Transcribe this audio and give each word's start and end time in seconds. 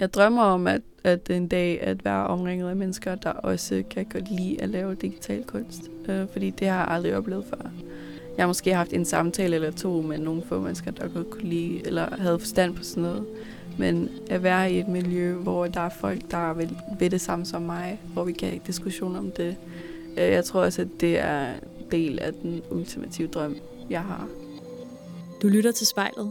jeg 0.00 0.14
drømmer 0.14 0.42
om, 0.42 0.66
at, 0.66 0.80
at 1.04 1.30
en 1.30 1.48
dag 1.48 1.80
at 1.82 2.04
være 2.04 2.26
omringet 2.26 2.68
af 2.68 2.76
mennesker, 2.76 3.14
der 3.14 3.30
også 3.30 3.82
kan 3.90 4.04
godt 4.04 4.30
lide 4.30 4.62
at 4.62 4.68
lave 4.68 4.94
digital 4.94 5.44
kunst. 5.44 5.82
Øh, 6.08 6.26
fordi 6.32 6.50
det 6.50 6.68
har 6.68 6.78
jeg 6.78 6.88
aldrig 6.88 7.16
oplevet 7.16 7.44
før. 7.50 7.70
Jeg 8.36 8.42
har 8.42 8.46
måske 8.46 8.74
haft 8.74 8.92
en 8.92 9.04
samtale 9.04 9.54
eller 9.54 9.70
to 9.70 10.02
med 10.02 10.18
nogle 10.18 10.42
få 10.48 10.60
mennesker, 10.60 10.90
der 10.90 11.08
godt 11.08 11.30
kunne 11.30 11.48
lide, 11.48 11.86
eller 11.86 12.16
havde 12.16 12.38
forstand 12.38 12.74
på 12.74 12.82
sådan 12.82 13.02
noget. 13.02 13.26
Men 13.78 14.10
at 14.30 14.42
være 14.42 14.72
i 14.72 14.78
et 14.78 14.88
miljø, 14.88 15.34
hvor 15.34 15.66
der 15.66 15.80
er 15.80 15.88
folk, 15.88 16.30
der 16.30 16.52
vil, 16.52 16.76
ved 16.98 17.10
det 17.10 17.20
samme 17.20 17.44
som 17.44 17.62
mig, 17.62 18.00
hvor 18.12 18.24
vi 18.24 18.32
kan 18.32 18.48
have 18.48 18.60
diskussion 18.66 19.16
om 19.16 19.30
det. 19.30 19.56
Øh, 20.18 20.24
jeg 20.24 20.44
tror 20.44 20.60
også, 20.60 20.82
at 20.82 20.88
det 21.00 21.18
er 21.18 21.52
del 21.90 22.18
af 22.18 22.32
den 22.32 22.62
ultimative 22.70 23.28
drøm, 23.28 23.56
jeg 23.90 24.02
har. 24.02 24.28
Du 25.42 25.48
lytter 25.48 25.72
til 25.72 25.86
spejlet. 25.86 26.30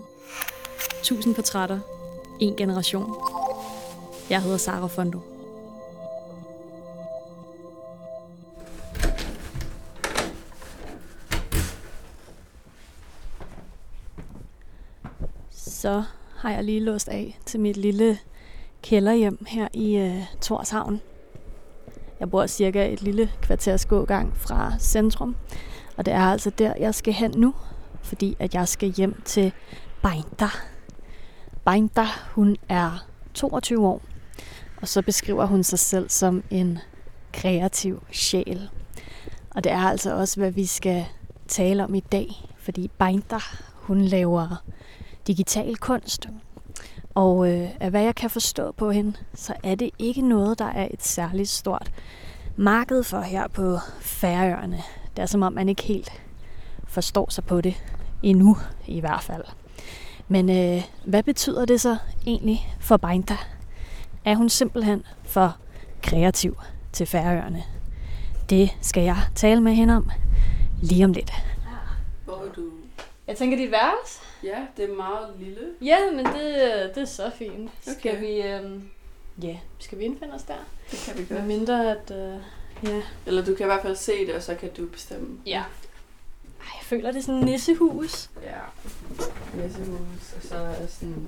Tusind 1.04 1.36
portrætter. 1.36 1.80
En 2.40 2.56
generation. 2.56 3.16
Jeg 4.30 4.42
hedder 4.42 4.58
Sara 4.58 4.88
Fondo. 4.88 5.20
Så 15.52 16.04
har 16.38 16.52
jeg 16.52 16.64
lige 16.64 16.80
låst 16.80 17.10
af 17.10 17.40
til 17.46 17.60
mit 17.60 17.78
lille 17.78 18.18
kælderhjem 18.84 19.46
her 19.48 19.68
i 19.74 19.98
øh, 19.98 20.18
uh, 20.18 20.24
Torshavn. 20.42 21.02
Jeg 22.20 22.30
bor 22.30 22.48
cirka 22.48 22.94
et 22.94 23.02
lille 23.02 23.32
kvarters 23.42 23.86
gågang 23.86 24.38
fra 24.38 24.74
centrum, 24.80 25.36
og 25.98 26.06
det 26.06 26.14
er 26.14 26.22
altså 26.22 26.50
der, 26.50 26.74
jeg 26.80 26.96
skal 26.96 27.14
hen 27.14 27.32
nu, 27.38 27.54
fordi 28.02 28.36
at 28.40 28.54
jeg 28.54 28.68
skal 28.68 28.90
hjem 28.90 29.22
til 29.26 29.52
Beinta. 30.02 30.48
Beinta, 31.66 32.06
hun 32.32 32.58
er 32.70 33.08
22 33.34 33.88
år, 33.88 34.02
og 34.82 34.88
så 34.88 35.02
beskriver 35.02 35.46
hun 35.46 35.64
sig 35.64 35.80
selv 35.80 36.10
som 36.10 36.44
en 36.50 36.80
kreativ 37.34 38.04
sjæl. 38.12 38.70
Og 39.50 39.64
det 39.64 39.72
er 39.72 39.80
altså 39.80 40.16
også, 40.16 40.40
hvad 40.40 40.52
vi 40.52 40.66
skal 40.66 41.06
tale 41.48 41.84
om 41.84 41.96
i 41.96 42.00
dag, 42.00 42.28
fordi 42.58 42.92
Beinta, 43.00 43.38
hun 43.74 44.02
laver 44.02 44.64
digital 45.28 45.78
kunst. 45.78 46.30
Og 47.16 47.52
øh, 47.52 47.70
af 47.80 47.90
hvad 47.90 48.04
jeg 48.04 48.16
kan 48.16 48.30
forstå 48.30 48.72
på 48.72 48.92
hende, 48.92 49.14
så 49.34 49.54
er 49.64 49.76
det 49.76 49.90
ikke 50.00 50.22
noget, 50.22 50.60
der 50.60 50.66
er 50.66 50.88
et 50.92 51.04
særligt 51.04 51.50
stort 51.50 51.92
marked 52.56 53.04
for 53.04 53.22
her 53.22 53.48
på 53.48 53.78
Færøerne. 54.00 54.84
Det 55.16 55.22
er 55.22 55.26
som 55.26 55.42
om, 55.42 55.54
man 55.54 55.70
ikke 55.70 55.84
helt 55.84 56.12
forstår 56.88 57.30
sig 57.30 57.44
på 57.44 57.62
det 57.62 57.76
endnu 58.24 58.58
i 58.88 59.00
hvert 59.00 59.24
fald. 59.24 59.44
Men 60.28 60.50
øh, 60.50 60.84
hvad 61.06 61.24
betyder 61.24 61.66
det 61.66 61.82
så 61.82 61.98
egentlig 62.26 62.76
for 62.80 62.98
Beinta? 62.98 63.38
Er 64.28 64.36
hun 64.36 64.50
simpelthen 64.50 65.04
for 65.24 65.58
kreativ 66.04 66.58
til 66.94 67.06
Færøerne? 67.08 67.64
Det 68.50 68.70
skal 68.82 69.04
jeg 69.04 69.18
tale 69.36 69.62
med 69.62 69.74
hende 69.74 69.96
om 69.96 70.12
lige 70.82 71.06
om 71.06 71.12
lidt. 71.14 71.32
Hvor 72.26 72.36
er 72.36 72.52
du? 72.56 72.72
Jeg 73.28 73.38
tænker 73.38 73.58
dit 73.58 73.72
værelse. 73.72 74.20
Ja, 74.44 74.66
det 74.78 74.90
er 74.92 74.96
meget 74.96 75.30
lille. 75.40 75.62
Ja, 75.82 75.98
men 76.16 76.26
det, 76.26 76.92
det 76.96 77.02
er 77.02 77.06
så 77.06 77.32
fint. 77.38 77.72
Okay. 77.88 78.00
Skal 78.00 78.22
vi, 78.22 78.42
øhm, 78.42 78.90
ja, 79.42 79.58
skal 79.80 80.00
vi 80.00 80.04
indfinde 80.04 80.34
os 80.34 80.44
der? 80.44 80.54
Det 80.92 81.00
kan 81.06 81.18
vi 81.18 81.26
Med 81.30 81.38
godt. 81.38 81.48
mindre 81.48 81.92
at, 81.92 82.12
øh, 82.12 82.40
ja. 82.84 83.02
Eller 83.26 83.46
du 83.46 83.56
kan 83.56 83.66
i 83.66 83.70
hvert 83.70 83.82
fald 83.82 83.96
se 83.96 84.26
det, 84.28 84.36
og 84.36 84.44
så 84.44 84.56
kan 84.56 84.70
du 84.78 84.86
bestemme. 84.88 85.40
Ja. 85.46 85.64
Ej, 86.60 86.74
jeg 86.80 86.84
føler, 86.84 87.12
det 87.12 87.20
er 87.20 87.24
sådan 87.24 87.40
en 87.40 87.46
nissehus. 87.46 88.30
Ja. 88.44 88.60
Messehus, 89.54 90.34
og 90.36 90.42
så 90.42 90.56
er 90.56 90.88
sådan 90.88 91.28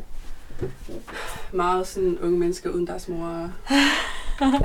meget 1.53 1.88
sådan 1.88 2.17
unge 2.19 2.39
mennesker 2.39 2.69
uden 2.69 2.88
deres 2.88 3.07
mor. 3.07 3.52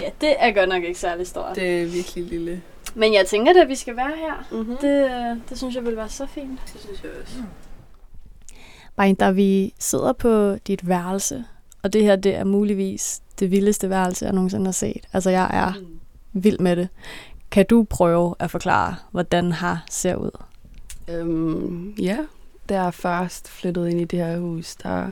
Ja, 0.00 0.08
det 0.20 0.34
er 0.38 0.52
godt 0.52 0.68
nok 0.68 0.82
ikke 0.84 1.00
særlig 1.00 1.26
stort. 1.26 1.56
Det. 1.56 1.82
Er 1.82 1.86
virkelig 1.86 2.24
lille. 2.24 2.62
Men 2.94 3.14
jeg 3.14 3.26
tænker 3.26 3.52
da, 3.52 3.60
at 3.60 3.68
vi 3.68 3.74
skal 3.74 3.96
være 3.96 4.12
her. 4.16 4.46
Mm-hmm. 4.52 4.76
Det, 4.76 5.10
det 5.48 5.58
synes 5.58 5.74
jeg 5.74 5.84
vil 5.84 5.96
være 5.96 6.08
så 6.08 6.26
fint. 6.26 6.60
det 6.72 6.80
synes 6.80 7.02
jeg 7.02 7.10
også. 7.22 7.42
Bare 8.96 9.12
da 9.14 9.30
vi 9.30 9.74
sidder 9.78 10.12
på 10.12 10.54
dit 10.66 10.88
værelse, 10.88 11.44
og 11.82 11.92
det 11.92 12.02
her, 12.02 12.16
det 12.16 12.34
er 12.36 12.44
muligvis 12.44 13.22
det 13.38 13.50
vildeste 13.50 13.90
værelse, 13.90 14.24
jeg 14.24 14.34
nogensinde 14.34 14.64
har 14.66 14.72
set. 14.72 15.08
Altså, 15.12 15.30
jeg 15.30 15.50
er 15.52 15.72
Mm. 15.80 16.00
vild 16.32 16.58
med 16.58 16.76
det. 16.76 16.88
Kan 17.50 17.66
du 17.66 17.86
prøve 17.90 18.34
at 18.38 18.50
forklare, 18.50 18.94
hvordan 19.10 19.52
har 19.52 19.84
ser 19.90 20.14
ud? 20.16 20.30
Øhm, 21.12 21.90
ja, 21.90 22.18
da 22.68 22.82
jeg 22.82 22.94
først 22.94 23.48
flyttede 23.48 23.90
ind 23.90 24.00
i 24.00 24.04
det 24.04 24.18
her 24.18 24.38
hus, 24.38 24.76
der 24.76 25.10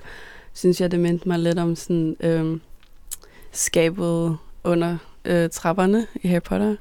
synes 0.53 0.81
jeg, 0.81 0.91
det 0.91 1.01
mindte 1.01 1.29
mig 1.29 1.39
lidt 1.39 1.59
om 1.59 1.77
sådan 1.77 2.17
øhm, 2.21 2.61
skabet 3.53 4.37
under 4.65 4.99
øh, 5.25 5.51
trapperne 5.51 6.07
i 6.23 6.29
Harry 6.29 6.43
Potter. 6.43 6.77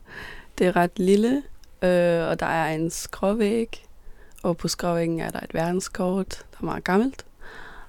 Det 0.57 0.67
er 0.67 0.75
ret 0.75 0.99
lille, 0.99 1.43
øh, 1.81 2.27
og 2.29 2.39
der 2.39 2.45
er 2.45 2.75
en 2.75 2.89
skråvæg, 2.89 3.85
og 4.43 4.57
på 4.57 4.67
skråvæggen 4.67 5.19
er 5.19 5.29
der 5.29 5.39
et 5.39 5.53
verdenskort, 5.53 6.45
der 6.51 6.57
er 6.61 6.65
meget 6.65 6.83
gammelt. 6.83 7.25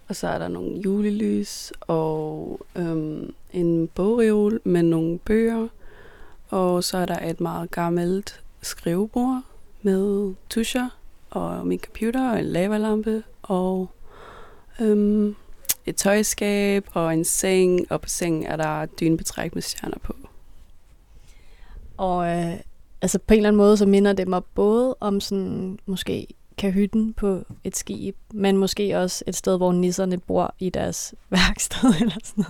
Og 0.08 0.16
så 0.16 0.28
er 0.28 0.38
der 0.38 0.48
nogle 0.48 0.80
julelys 0.84 1.72
og 1.80 2.60
øhm, 2.76 3.34
en 3.52 3.88
bogreol 3.88 4.60
med 4.64 4.82
nogle 4.82 5.18
bøger. 5.18 5.68
Og 6.48 6.84
så 6.84 6.98
er 6.98 7.06
der 7.06 7.28
et 7.30 7.40
meget 7.40 7.70
gammelt 7.70 8.42
skrivebord 8.62 9.42
med 9.82 10.34
tuscher 10.48 10.99
og 11.30 11.66
min 11.66 11.78
computer 11.78 12.30
og 12.30 12.38
en 12.38 12.44
lavalampe 12.44 13.22
og 13.42 13.90
øhm, 14.80 15.34
et 15.86 15.96
tøjskab 15.96 16.86
og 16.92 17.14
en 17.14 17.24
seng, 17.24 17.92
og 17.92 18.00
på 18.00 18.08
sengen 18.08 18.46
er 18.46 18.56
der 18.56 18.86
dynebetræk 18.86 19.54
med 19.54 19.62
stjerner 19.62 19.98
på. 20.02 20.14
Og 21.96 22.28
øh, 22.28 22.54
altså 23.02 23.18
på 23.18 23.34
en 23.34 23.38
eller 23.38 23.48
anden 23.48 23.56
måde, 23.56 23.76
så 23.76 23.86
minder 23.86 24.12
det 24.12 24.28
mig 24.28 24.44
både 24.44 24.96
om 25.00 25.20
sådan, 25.20 25.78
måske 25.86 26.26
kahytten 26.58 27.12
på 27.12 27.42
et 27.64 27.76
skib, 27.76 28.16
men 28.32 28.56
måske 28.56 28.98
også 28.98 29.24
et 29.26 29.36
sted, 29.36 29.56
hvor 29.56 29.72
nisserne 29.72 30.18
bor 30.18 30.54
i 30.58 30.70
deres 30.70 31.14
værksted 31.30 31.94
eller 32.00 32.16
sådan 32.24 32.44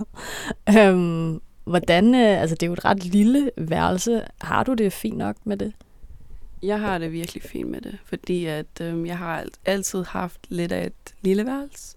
noget. 0.65 0.89
Øhm, 0.89 1.41
hvordan, 1.63 2.15
øh, 2.15 2.41
altså 2.41 2.55
det 2.55 2.63
er 2.63 2.67
jo 2.67 2.73
et 2.73 2.85
ret 2.85 3.05
lille 3.05 3.51
værelse. 3.57 4.21
Har 4.41 4.63
du 4.63 4.73
det 4.73 4.93
fint 4.93 5.17
nok 5.17 5.35
med 5.43 5.57
det? 5.57 5.73
Jeg 6.63 6.79
har 6.79 6.97
det 6.97 7.11
virkelig 7.11 7.43
fint 7.43 7.69
med 7.69 7.81
det, 7.81 7.97
fordi 8.05 8.45
at 8.45 8.81
øh, 8.81 9.07
jeg 9.07 9.17
har 9.17 9.39
alt- 9.39 9.59
altid 9.65 10.03
haft 10.03 10.39
lidt 10.49 10.71
af 10.71 10.85
et 10.85 11.15
lille 11.21 11.45
værelse. 11.45 11.95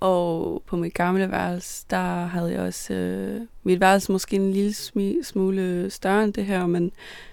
Og 0.00 0.62
på 0.66 0.76
mit 0.76 0.94
gamle 0.94 1.30
værelse, 1.30 1.86
der 1.90 2.24
havde 2.26 2.52
jeg 2.52 2.60
også... 2.60 2.94
Øh, 2.94 3.40
mit 3.62 3.80
værelse 3.80 4.12
måske 4.12 4.36
en 4.36 4.52
lille 4.52 4.70
smi- 4.70 5.22
smule 5.22 5.90
større 5.90 6.24
end 6.24 6.32
det 6.32 6.44
her, 6.44 6.66
men 6.66 6.92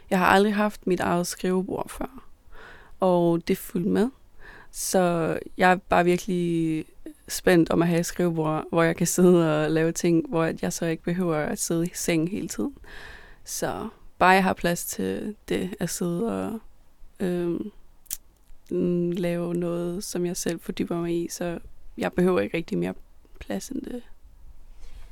jeg 0.09 0.19
har 0.19 0.25
aldrig 0.25 0.55
haft 0.55 0.87
mit 0.87 0.99
eget 0.99 1.27
skrivebord 1.27 1.89
før. 1.89 2.23
Og 2.99 3.47
det 3.47 3.57
fulgte 3.57 3.89
med. 3.89 4.09
Så 4.71 5.37
jeg 5.57 5.71
er 5.71 5.75
bare 5.75 6.05
virkelig 6.05 6.85
spændt 7.27 7.69
om 7.69 7.81
at 7.81 7.87
have 7.87 7.99
et 7.99 8.05
skrivebord, 8.05 8.63
hvor 8.69 8.83
jeg 8.83 8.95
kan 8.95 9.07
sidde 9.07 9.63
og 9.65 9.71
lave 9.71 9.91
ting, 9.91 10.29
hvor 10.29 10.53
jeg 10.61 10.73
så 10.73 10.85
ikke 10.85 11.03
behøver 11.03 11.35
at 11.37 11.59
sidde 11.59 11.85
i 11.85 11.91
seng 11.93 12.29
hele 12.29 12.47
tiden. 12.47 12.73
Så 13.43 13.87
bare 14.19 14.29
jeg 14.29 14.43
har 14.43 14.53
plads 14.53 14.85
til 14.85 15.35
det 15.49 15.75
at 15.79 15.89
sidde 15.89 16.43
og 16.43 16.59
øhm, 17.19 17.71
lave 19.11 19.53
noget, 19.53 20.03
som 20.03 20.25
jeg 20.25 20.37
selv 20.37 20.59
fordyber 20.59 20.97
mig 20.97 21.23
i, 21.23 21.27
så 21.29 21.59
jeg 21.97 22.13
behøver 22.13 22.39
ikke 22.39 22.57
rigtig 22.57 22.77
mere 22.77 22.93
plads 23.39 23.69
end 23.69 23.81
det. 23.81 24.01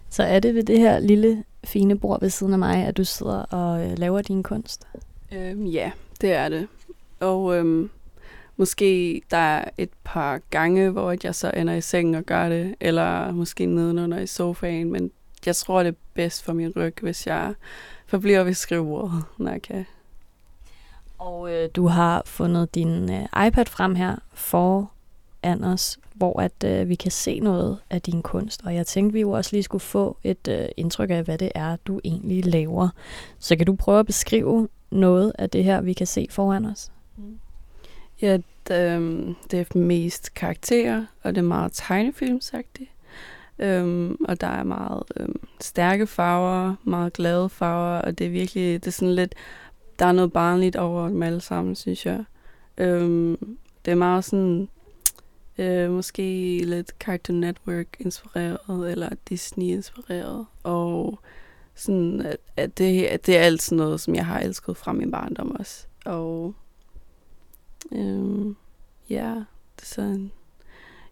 Så 0.10 0.24
er 0.24 0.40
det 0.40 0.56
ved 0.56 0.64
det 0.64 0.80
her 0.80 1.00
lille 1.00 1.44
fine 1.64 2.00
bord 2.00 2.20
ved 2.20 2.30
siden 2.30 2.54
af 2.54 2.60
mig, 2.60 2.86
at 2.86 2.98
du 2.98 3.04
sidder 3.04 3.42
og 3.42 3.86
øh, 3.86 3.98
laver 3.98 4.22
din 4.22 4.44
kunst? 4.44 4.88
Øhm, 5.32 5.66
ja, 5.66 5.92
det 6.22 6.32
er 6.34 6.50
det. 6.50 6.68
Og 7.20 7.56
øhm, 7.56 7.90
måske 8.58 9.22
der 9.32 9.38
er 9.38 9.70
et 9.78 9.90
par 10.04 10.42
gange, 10.50 10.90
hvor 10.90 11.16
jeg 11.24 11.36
så 11.36 11.52
ender 11.52 11.74
i 11.74 11.82
sengen 11.82 12.16
og 12.16 12.24
gør 12.24 12.50
det, 12.50 12.76
eller 12.80 13.32
måske 13.32 13.66
nedenunder 13.66 14.20
i 14.20 14.28
sofaen, 14.28 14.92
men 14.92 15.12
jeg 15.46 15.56
tror, 15.56 15.84
det 15.84 15.90
er 15.90 15.98
bedst 16.14 16.44
for 16.44 16.54
min 16.54 16.74
ryg, 16.76 16.94
hvis 17.02 17.28
jeg 17.28 17.54
forbliver 18.14 18.44
ved 18.44 18.54
skrivebordet, 18.54 19.24
når 19.38 19.52
jeg 19.52 19.62
kan. 19.62 19.86
Og 21.18 21.54
øh, 21.54 21.70
du 21.76 21.88
har 21.88 22.22
fundet 22.26 22.76
din 22.76 23.12
øh, 23.12 23.48
iPad 23.48 23.66
frem 23.66 23.96
her 23.96 24.16
foran 24.34 25.64
os, 25.64 26.00
hvor 26.14 26.42
at 26.42 26.64
øh, 26.66 26.90
vi 26.90 26.96
kan 26.96 27.12
se 27.12 27.40
noget 27.40 27.80
af 27.90 28.02
din 28.02 28.22
kunst. 28.22 28.62
Og 28.66 28.76
jeg 28.76 28.88
tænkte, 28.88 29.14
vi 29.14 29.22
jo 29.22 29.32
også 29.32 29.50
lige 29.54 29.64
skulle 29.64 29.82
få 29.82 30.18
et 30.24 30.48
øh, 30.48 30.66
indtryk 30.78 31.10
af, 31.10 31.24
hvad 31.24 31.38
det 31.38 31.52
er, 31.56 31.76
du 31.76 32.00
egentlig 32.04 32.46
laver. 32.46 32.90
Så 33.40 33.56
kan 33.56 33.66
du 33.66 33.76
prøve 33.76 34.00
at 34.00 34.06
beskrive 34.06 34.68
noget 34.92 35.32
af 35.40 35.50
det 35.50 35.64
her, 35.64 35.82
vi 35.82 35.94
kan 35.94 36.08
se 36.08 36.28
foran 36.30 36.66
os? 36.66 36.92
Ja, 38.22 38.38
det, 38.68 38.92
øhm, 38.92 39.36
det 39.52 39.60
er 39.60 39.78
mest 39.78 40.34
karakterer, 40.34 41.06
og 41.24 41.36
det 41.36 41.42
er 41.42 41.46
meget 41.46 41.72
tegnefilmsagtigt. 41.74 42.90
Øhm, 43.60 44.18
og 44.26 44.42
der 44.42 44.48
er 44.48 44.64
meget 44.64 45.04
øhm, 45.18 45.40
stærke 45.62 46.08
farver, 46.08 46.76
meget 46.84 47.14
glade 47.14 47.50
farver, 47.50 48.02
og 48.02 48.18
det 48.18 48.28
er 48.28 48.32
virkelig, 48.32 48.84
det 48.84 48.88
er 48.88 48.92
sådan 48.92 49.16
lidt, 49.16 49.36
der 50.00 50.06
er 50.06 50.12
noget 50.12 50.34
barnligt 50.34 50.76
over 50.76 51.08
dem 51.08 51.24
alle 51.24 51.42
sammen, 51.42 51.76
synes 51.76 52.06
jeg. 52.06 52.24
Øhm, 52.78 53.58
det 53.86 53.92
er 53.92 53.96
meget 53.96 54.24
sådan 54.24 54.68
Øh, 55.58 55.92
måske 55.92 56.60
lidt 56.66 56.92
Cartoon 57.00 57.40
Network 57.40 57.88
inspireret, 58.00 58.92
eller 58.92 59.10
Disney 59.30 59.66
inspireret. 59.66 60.46
Og 60.64 61.20
sådan, 61.76 62.22
at, 62.22 62.38
at, 62.58 62.78
det, 62.78 63.04
at 63.04 63.26
det 63.26 63.38
er 63.38 63.42
alt 63.42 63.62
sådan 63.62 63.78
noget, 63.78 64.02
som 64.02 64.16
jeg 64.16 64.26
har 64.26 64.40
elsket 64.40 64.78
fra 64.78 64.94
min 64.94 65.12
barndom 65.12 65.56
også. 65.60 65.88
Og 66.06 66.54
øhm, 67.92 68.56
ja, 69.10 69.30
det 69.76 69.82
er 69.82 69.86
sådan, 69.86 70.32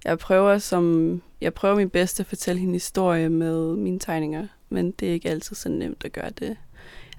jeg 0.06 0.20
prøver 0.20 0.58
som, 0.58 1.22
jeg 1.42 1.54
prøver 1.54 1.76
min 1.76 1.90
bedste 1.90 2.22
at 2.22 2.28
fortælle 2.28 2.60
hende 2.60 2.74
historie 2.74 3.30
med 3.30 3.76
mine 3.76 4.00
tegninger, 4.00 4.48
men 4.70 4.92
det 4.92 5.10
er 5.10 5.14
ikke 5.14 5.30
altid 5.30 5.56
så 5.56 5.70
nemt 5.70 6.06
at 6.06 6.12
gøre 6.12 6.30
det. 6.30 6.58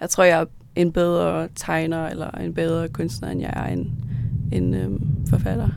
Jeg 0.01 0.11
tror, 0.11 0.25
jeg 0.25 0.41
er 0.41 0.47
en 0.75 0.93
bedre 0.93 1.49
tegner 1.57 2.09
eller 2.09 2.31
en 2.31 2.55
bedre 2.55 2.89
kunstner, 2.89 3.29
end 3.29 3.41
jeg 3.41 3.53
er 3.57 3.67
en, 3.67 4.05
en 4.53 4.75
øhm, 4.75 5.27
forfatter. 5.31 5.69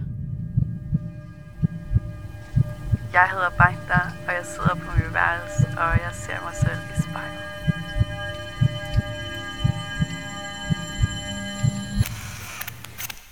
Jeg 3.13 3.30
hedder 3.31 3.50
Bajta, 3.58 4.00
og 4.28 4.34
jeg 4.34 4.46
sidder 4.46 4.75
på 4.75 4.92
min 4.98 5.13
værelse, 5.13 5.68
og 5.68 5.92
jeg 6.06 6.12
ser 6.13 6.44
mig 6.44 6.56
selv 6.56 6.80
i 6.98 7.01
spejlet. 7.01 7.40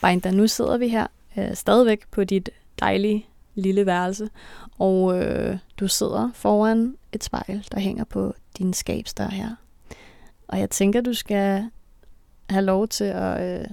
Bajta, 0.01 0.31
nu 0.31 0.47
sidder 0.47 0.77
vi 0.77 0.87
her 0.87 1.07
øh, 1.37 1.55
stadigvæk 1.55 2.07
på 2.11 2.23
dit 2.23 2.49
dejlige 2.79 3.27
lille 3.55 3.85
værelse, 3.85 4.29
og 4.79 5.19
øh, 5.23 5.57
du 5.79 5.87
sidder 5.87 6.29
foran 6.33 6.97
et 7.11 7.23
spejl, 7.23 7.67
der 7.71 7.79
hænger 7.79 8.03
på 8.03 8.33
din 8.57 8.73
skabsdør 8.73 9.27
her. 9.27 9.55
Og 10.47 10.59
jeg 10.59 10.69
tænker, 10.69 11.01
du 11.01 11.13
skal 11.13 11.69
have 12.49 12.65
lov 12.65 12.87
til 12.87 13.03
at 13.03 13.61
øh, 13.61 13.67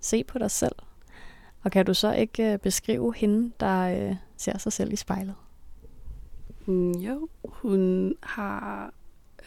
se 0.00 0.24
på 0.24 0.38
dig 0.38 0.50
selv. 0.50 0.74
Og 1.62 1.70
kan 1.70 1.86
du 1.86 1.94
så 1.94 2.12
ikke 2.12 2.52
øh, 2.52 2.58
beskrive 2.58 3.14
hende, 3.16 3.52
der 3.60 4.08
øh, 4.08 4.16
ser 4.36 4.58
sig 4.58 4.72
selv 4.72 4.92
i 4.92 4.96
spejlet? 4.96 5.34
Mm, 6.66 6.92
jo, 6.92 7.28
hun 7.44 8.14
har 8.22 8.92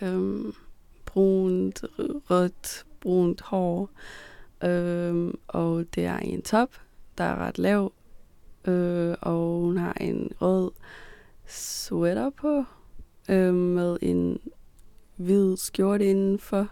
øhm, 0.01 0.53
brunt, 1.05 1.83
rødt, 2.29 2.85
brunt 3.01 3.41
hår, 3.41 3.89
øhm, 4.63 5.39
og 5.47 5.85
det 5.95 6.05
er 6.05 6.19
i 6.19 6.27
en 6.27 6.41
top, 6.41 6.69
der 7.17 7.23
er 7.23 7.35
ret 7.35 7.57
lav, 7.57 7.91
øh, 8.67 9.15
og 9.21 9.61
hun 9.61 9.77
har 9.77 9.93
en 9.93 10.31
rød 10.41 10.71
sweater 11.45 12.29
på, 12.29 12.63
øh, 13.29 13.53
med 13.53 13.97
en 14.01 14.39
hvid 15.15 15.57
skjorte 15.57 16.05
indenfor, 16.05 16.67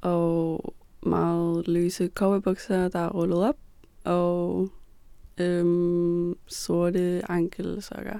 og 0.00 0.74
meget 1.02 1.68
løse 1.68 2.10
cowboybukser, 2.14 2.88
der 2.88 2.98
er 2.98 3.08
rullet 3.08 3.48
op, 3.48 3.56
og 4.04 4.68
øhm, 5.38 6.38
sorte 6.46 7.22
ankelsokker. 7.30 8.18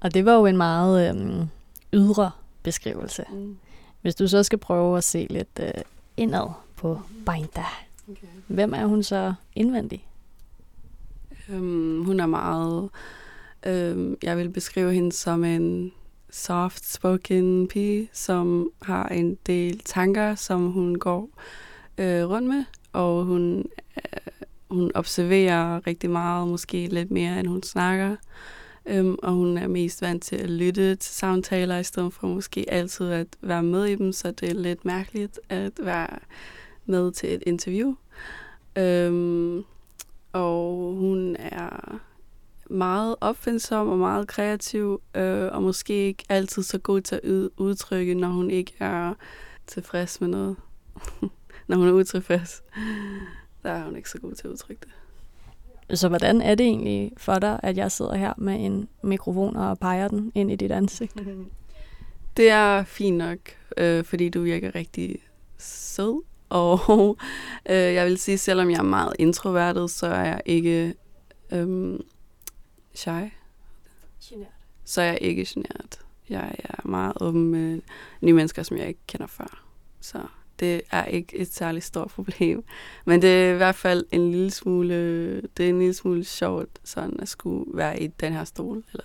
Og 0.00 0.14
det 0.14 0.24
var 0.24 0.34
jo 0.34 0.46
en 0.46 0.56
meget 0.56 1.08
øhm, 1.08 1.48
ydre 1.92 2.30
beskrivelse. 2.62 3.24
Mm. 3.32 3.56
Hvis 4.02 4.14
du 4.14 4.28
så 4.28 4.42
skal 4.42 4.58
prøve 4.58 4.96
at 4.98 5.04
se 5.04 5.26
lidt 5.30 5.60
øh, 5.60 5.70
indad 6.16 6.50
på 6.76 7.00
Beinda, 7.26 7.64
Okay. 8.10 8.26
hvem 8.46 8.74
er 8.74 8.86
hun 8.86 9.02
så 9.02 9.34
indvendig? 9.54 10.06
Øhm, 11.52 12.04
hun 12.04 12.20
er 12.20 12.26
meget... 12.26 12.90
Øhm, 13.66 14.16
jeg 14.22 14.36
vil 14.36 14.50
beskrive 14.50 14.92
hende 14.92 15.12
som 15.12 15.44
en 15.44 15.92
soft-spoken 16.30 17.68
pige, 17.68 18.10
som 18.12 18.70
har 18.82 19.08
en 19.08 19.38
del 19.46 19.78
tanker, 19.78 20.34
som 20.34 20.70
hun 20.70 20.98
går 20.98 21.28
øh, 21.98 22.28
rundt 22.28 22.48
med, 22.48 22.64
og 22.92 23.24
hun, 23.24 23.64
øh, 23.96 24.46
hun 24.70 24.90
observerer 24.94 25.86
rigtig 25.86 26.10
meget, 26.10 26.48
måske 26.48 26.86
lidt 26.86 27.10
mere, 27.10 27.40
end 27.40 27.46
hun 27.46 27.62
snakker. 27.62 28.16
Øhm, 28.86 29.16
og 29.22 29.32
hun 29.32 29.58
er 29.58 29.68
mest 29.68 30.02
vant 30.02 30.22
til 30.22 30.36
at 30.36 30.50
lytte 30.50 30.96
til 30.96 31.14
samtaler, 31.14 31.78
i 31.78 31.84
stedet 31.84 32.12
for 32.12 32.26
måske 32.26 32.64
altid 32.68 33.10
at 33.10 33.26
være 33.40 33.62
med 33.62 33.84
i 33.84 33.94
dem, 33.94 34.12
så 34.12 34.30
det 34.30 34.50
er 34.50 34.54
lidt 34.54 34.84
mærkeligt 34.84 35.40
at 35.48 35.72
være 35.82 36.18
med 36.86 37.12
til 37.12 37.34
et 37.34 37.42
interview. 37.46 37.94
Øhm, 38.78 39.64
og 40.32 40.94
hun 40.94 41.36
er 41.36 42.00
meget 42.70 43.16
opfindsom 43.20 43.88
og 43.88 43.98
meget 43.98 44.28
kreativ, 44.28 45.02
øh, 45.14 45.48
og 45.52 45.62
måske 45.62 46.06
ikke 46.06 46.24
altid 46.28 46.62
så 46.62 46.78
god 46.78 47.00
til 47.00 47.14
at 47.14 47.30
ud- 47.30 47.50
udtrykke, 47.56 48.14
når 48.14 48.28
hun 48.28 48.50
ikke 48.50 48.72
er 48.78 49.14
tilfreds 49.66 50.20
med 50.20 50.28
noget. 50.28 50.56
når 51.68 51.76
hun 51.76 51.88
er 51.88 51.92
utilfreds, 51.92 52.62
der 53.62 53.70
er 53.70 53.84
hun 53.84 53.96
ikke 53.96 54.10
så 54.10 54.18
god 54.18 54.32
til 54.34 54.46
at 54.46 54.50
udtrykke 54.50 54.80
det. 54.86 55.98
Så 55.98 56.08
hvordan 56.08 56.40
er 56.42 56.54
det 56.54 56.66
egentlig 56.66 57.12
for 57.16 57.38
dig, 57.38 57.60
at 57.62 57.76
jeg 57.76 57.92
sidder 57.92 58.14
her 58.14 58.32
med 58.36 58.64
en 58.64 58.88
mikrofon 59.02 59.56
og 59.56 59.78
peger 59.78 60.08
den 60.08 60.32
ind 60.34 60.50
i 60.50 60.56
dit 60.56 60.72
ansigt? 60.72 61.14
Det 62.36 62.50
er 62.50 62.84
fint 62.84 63.16
nok, 63.16 63.38
øh, 63.76 64.04
fordi 64.04 64.28
du 64.28 64.42
virker 64.42 64.74
rigtig 64.74 65.16
sød. 65.58 66.22
Og 66.50 66.80
øh, 67.70 67.76
jeg 67.76 68.06
vil 68.06 68.18
sige, 68.18 68.38
selvom 68.38 68.70
jeg 68.70 68.78
er 68.78 68.82
meget 68.82 69.12
introvertet, 69.18 69.90
så 69.90 70.06
er 70.06 70.24
jeg 70.24 70.40
ikke 70.46 70.94
øhm, 71.52 72.00
shy. 72.94 73.32
Så 74.84 75.00
er 75.00 75.06
jeg 75.06 75.18
ikke 75.20 75.44
generet. 75.48 76.00
Jeg 76.28 76.54
er 76.64 76.88
meget 76.88 77.12
åben 77.20 77.44
med 77.44 77.80
nye 78.20 78.32
mennesker, 78.32 78.62
som 78.62 78.76
jeg 78.76 78.88
ikke 78.88 79.00
kender 79.06 79.26
før. 79.26 79.64
Så 80.00 80.22
det 80.60 80.82
er 80.90 81.04
ikke 81.04 81.36
et 81.36 81.52
særligt 81.52 81.84
stort 81.84 82.10
problem. 82.16 82.64
Men 83.04 83.22
det 83.22 83.30
er 83.30 83.52
i 83.52 83.56
hvert 83.56 83.74
fald 83.74 84.04
en 84.10 84.30
lille 84.30 84.50
smule, 84.50 84.94
det 85.56 85.64
er 85.64 85.68
en 85.68 85.78
lille 85.78 85.94
smule 85.94 86.24
sjovt, 86.24 86.78
sådan 86.84 87.20
at 87.20 87.28
skulle 87.28 87.64
være 87.76 88.02
i 88.02 88.06
den 88.06 88.32
her 88.32 88.44
stol. 88.44 88.84
Eller. 88.92 89.04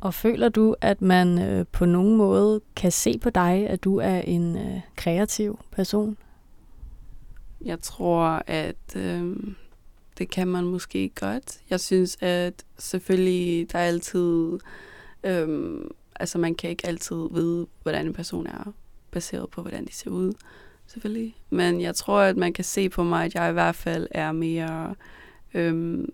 Og 0.00 0.14
føler 0.14 0.48
du, 0.48 0.76
at 0.80 1.02
man 1.02 1.42
øh, 1.42 1.66
på 1.72 1.84
nogen 1.84 2.16
måde 2.16 2.60
kan 2.76 2.92
se 2.92 3.18
på 3.18 3.30
dig, 3.30 3.66
at 3.68 3.84
du 3.84 3.96
er 3.96 4.20
en 4.20 4.56
øh, 4.56 4.80
kreativ 4.96 5.58
person? 5.70 6.16
Jeg 7.64 7.80
tror, 7.80 8.42
at 8.46 8.96
øh, 8.96 9.36
det 10.18 10.30
kan 10.30 10.48
man 10.48 10.64
måske 10.64 11.08
godt. 11.08 11.58
Jeg 11.70 11.80
synes, 11.80 12.18
at 12.20 12.64
selvfølgelig, 12.78 13.72
der 13.72 13.78
er 13.78 13.84
altid... 13.84 14.58
Øh, 15.24 15.80
altså, 16.16 16.38
man 16.38 16.54
kan 16.54 16.70
ikke 16.70 16.86
altid 16.86 17.28
vide, 17.32 17.66
hvordan 17.82 18.06
en 18.06 18.12
person 18.12 18.46
er, 18.46 18.72
baseret 19.10 19.50
på, 19.50 19.62
hvordan 19.62 19.84
de 19.84 19.94
ser 19.94 20.10
ud, 20.10 20.32
selvfølgelig. 20.86 21.36
Men 21.50 21.80
jeg 21.80 21.94
tror, 21.94 22.20
at 22.20 22.36
man 22.36 22.52
kan 22.52 22.64
se 22.64 22.88
på 22.88 23.02
mig, 23.02 23.24
at 23.24 23.34
jeg 23.34 23.50
i 23.50 23.52
hvert 23.52 23.74
fald 23.74 24.08
er 24.10 24.32
mere... 24.32 24.94
Øh, 25.54 26.04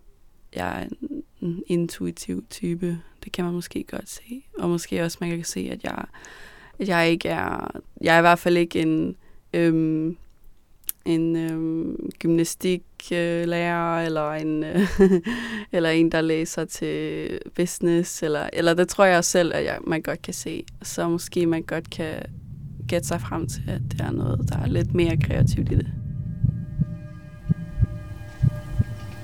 jeg 0.55 0.81
er 0.81 0.85
en, 0.85 1.23
en 1.45 1.63
intuitiv 1.67 2.45
type. 2.51 2.99
Det 3.25 3.33
kan 3.33 3.45
man 3.45 3.55
måske 3.55 3.85
godt 3.85 4.11
se. 4.11 4.45
Og 4.59 4.69
måske 4.69 5.03
også, 5.03 5.19
man 5.21 5.31
kan 5.31 5.45
se, 5.45 5.69
at 5.73 5.85
jeg, 5.85 6.05
at 6.79 6.89
jeg 6.89 7.11
ikke 7.11 7.29
er... 7.29 7.81
Jeg 8.01 8.15
er 8.15 8.19
i 8.19 8.23
hvert 8.23 8.39
fald 8.39 8.57
ikke 8.57 8.81
en... 8.81 9.17
Øhm, 9.55 10.17
en 11.05 11.37
øhm, 11.37 12.11
gymnastiklærer, 12.19 14.01
øh, 14.01 14.07
eller 14.07 14.33
en 14.33 14.65
øh, 14.65 14.89
eller 15.73 15.91
en, 15.91 16.13
der 16.13 16.21
læser 16.21 16.65
til 16.65 17.39
business, 17.55 18.23
eller, 18.23 18.49
eller 18.53 18.75
det 18.75 18.89
tror 18.89 19.05
jeg 19.05 19.25
selv, 19.25 19.53
at 19.55 19.65
jeg, 19.65 19.79
man 19.87 20.03
godt 20.03 20.23
kan 20.23 20.35
se. 20.35 20.65
Så 20.83 21.09
måske 21.09 21.47
man 21.47 21.63
godt 21.63 21.91
kan 21.91 22.23
gætte 22.89 23.09
sig 23.09 23.21
frem 23.21 23.47
til, 23.47 23.63
at 23.69 23.81
det 23.91 24.01
er 24.01 24.11
noget, 24.11 24.49
der 24.49 24.59
er 24.59 24.67
lidt 24.67 24.95
mere 24.95 25.17
kreativt 25.17 25.73
i 25.73 25.75
det. 25.75 26.03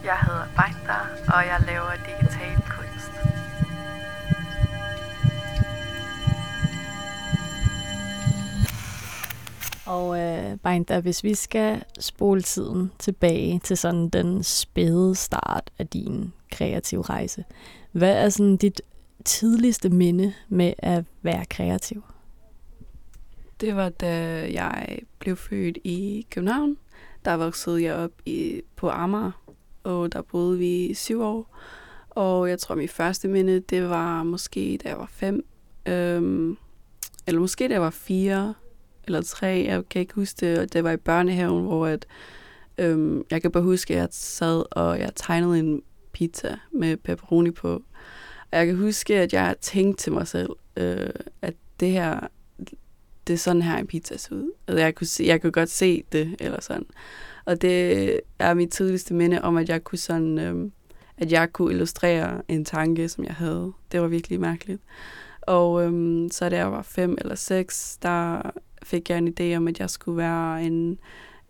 Jeg 0.04 0.18
hedder 0.26 0.46
Bajta, 0.56 0.98
og 1.34 1.46
jeg 1.46 1.64
laver 1.66 1.90
digital 1.90 2.56
kunst. 2.70 3.12
Og 9.86 10.20
øh, 10.20 10.58
Beinda, 10.58 11.00
hvis 11.00 11.24
vi 11.24 11.34
skal 11.34 11.84
spole 11.98 12.42
tiden 12.42 12.92
tilbage 12.98 13.58
til 13.58 13.76
sådan 13.76 14.08
den 14.08 14.42
spæde 14.42 15.14
start 15.14 15.70
af 15.78 15.86
din 15.86 16.32
kreative 16.52 17.02
rejse, 17.02 17.44
hvad 17.92 18.24
er 18.24 18.28
sådan 18.28 18.56
dit 18.56 18.82
tidligste 19.24 19.90
minde 19.90 20.34
med 20.48 20.72
at 20.78 21.04
være 21.22 21.44
kreativ? 21.44 22.04
Det 23.60 23.76
var, 23.76 23.88
da 23.88 24.12
jeg 24.52 24.98
blev 25.18 25.36
født 25.36 25.78
i 25.84 26.26
København. 26.30 26.76
Der 27.24 27.34
voksede 27.34 27.82
jeg 27.82 27.94
op 27.94 28.12
i, 28.26 28.62
på 28.76 28.90
Amager, 28.90 29.32
og 29.82 30.12
der 30.12 30.22
boede 30.22 30.58
vi 30.58 30.86
i 30.86 30.94
syv 30.94 31.22
år. 31.22 31.56
Og 32.10 32.48
jeg 32.48 32.58
tror, 32.58 32.74
mit 32.74 32.90
første 32.90 33.28
minde, 33.28 33.60
det 33.60 33.88
var 33.88 34.22
måske, 34.22 34.78
da 34.84 34.88
jeg 34.88 34.98
var 34.98 35.10
fem. 35.12 35.46
Øhm, 35.86 36.56
eller 37.26 37.40
måske, 37.40 37.68
da 37.68 37.72
jeg 37.72 37.82
var 37.82 37.90
fire 37.90 38.54
eller 39.04 39.22
tre. 39.22 39.64
Jeg 39.68 39.88
kan 39.88 40.00
ikke 40.00 40.14
huske 40.14 40.46
det. 40.46 40.58
Og 40.58 40.72
det 40.72 40.84
var 40.84 40.90
i 40.90 40.96
børnehaven, 40.96 41.64
hvor 41.64 41.86
at, 41.86 42.06
øhm, 42.78 43.24
jeg 43.30 43.42
kan 43.42 43.50
bare 43.50 43.62
huske, 43.62 43.94
at 43.94 44.00
jeg 44.00 44.08
sad 44.10 44.64
og 44.70 44.98
jeg 44.98 45.12
tegnede 45.16 45.58
en 45.58 45.82
pizza 46.12 46.56
med 46.72 46.96
pepperoni 46.96 47.50
på. 47.50 47.82
Og 48.52 48.58
jeg 48.58 48.66
kan 48.66 48.76
huske, 48.76 49.16
at 49.16 49.32
jeg 49.32 49.56
tænkte 49.60 50.02
til 50.02 50.12
mig 50.12 50.28
selv, 50.28 50.50
øh, 50.76 51.10
at 51.42 51.54
det 51.80 51.90
her, 51.90 52.20
det 53.26 53.32
er 53.32 53.38
sådan 53.38 53.62
her 53.62 53.76
en 53.76 53.86
pizza 53.86 54.16
ser 54.16 54.34
ud. 54.34 54.52
Altså, 54.68 54.82
jeg 54.82 54.94
kunne, 54.94 55.06
se, 55.06 55.24
jeg 55.24 55.42
kunne 55.42 55.52
godt 55.52 55.70
se 55.70 56.04
det, 56.12 56.36
eller 56.40 56.60
sådan. 56.60 56.86
Og 57.50 57.62
det 57.62 58.20
er 58.38 58.54
mit 58.54 58.70
tidligste 58.70 59.14
minde 59.14 59.42
om, 59.42 59.56
at 59.56 59.68
jeg 59.68 59.84
kunne 59.84 59.98
sådan, 59.98 60.38
øhm, 60.38 60.72
at 61.18 61.32
jeg 61.32 61.52
kunne 61.52 61.72
illustrere 61.72 62.42
en 62.48 62.64
tanke, 62.64 63.08
som 63.08 63.24
jeg 63.24 63.34
havde. 63.34 63.72
Det 63.92 64.00
var 64.00 64.08
virkelig 64.08 64.40
mærkeligt. 64.40 64.82
Og 65.40 65.84
øhm, 65.84 66.28
så 66.30 66.48
da 66.48 66.56
jeg 66.56 66.72
var 66.72 66.82
fem 66.82 67.16
eller 67.20 67.34
seks, 67.34 67.98
der 68.02 68.42
fik 68.82 69.10
jeg 69.10 69.18
en 69.18 69.34
idé 69.40 69.56
om, 69.56 69.68
at 69.68 69.80
jeg 69.80 69.90
skulle 69.90 70.16
være 70.16 70.64
en, 70.64 70.98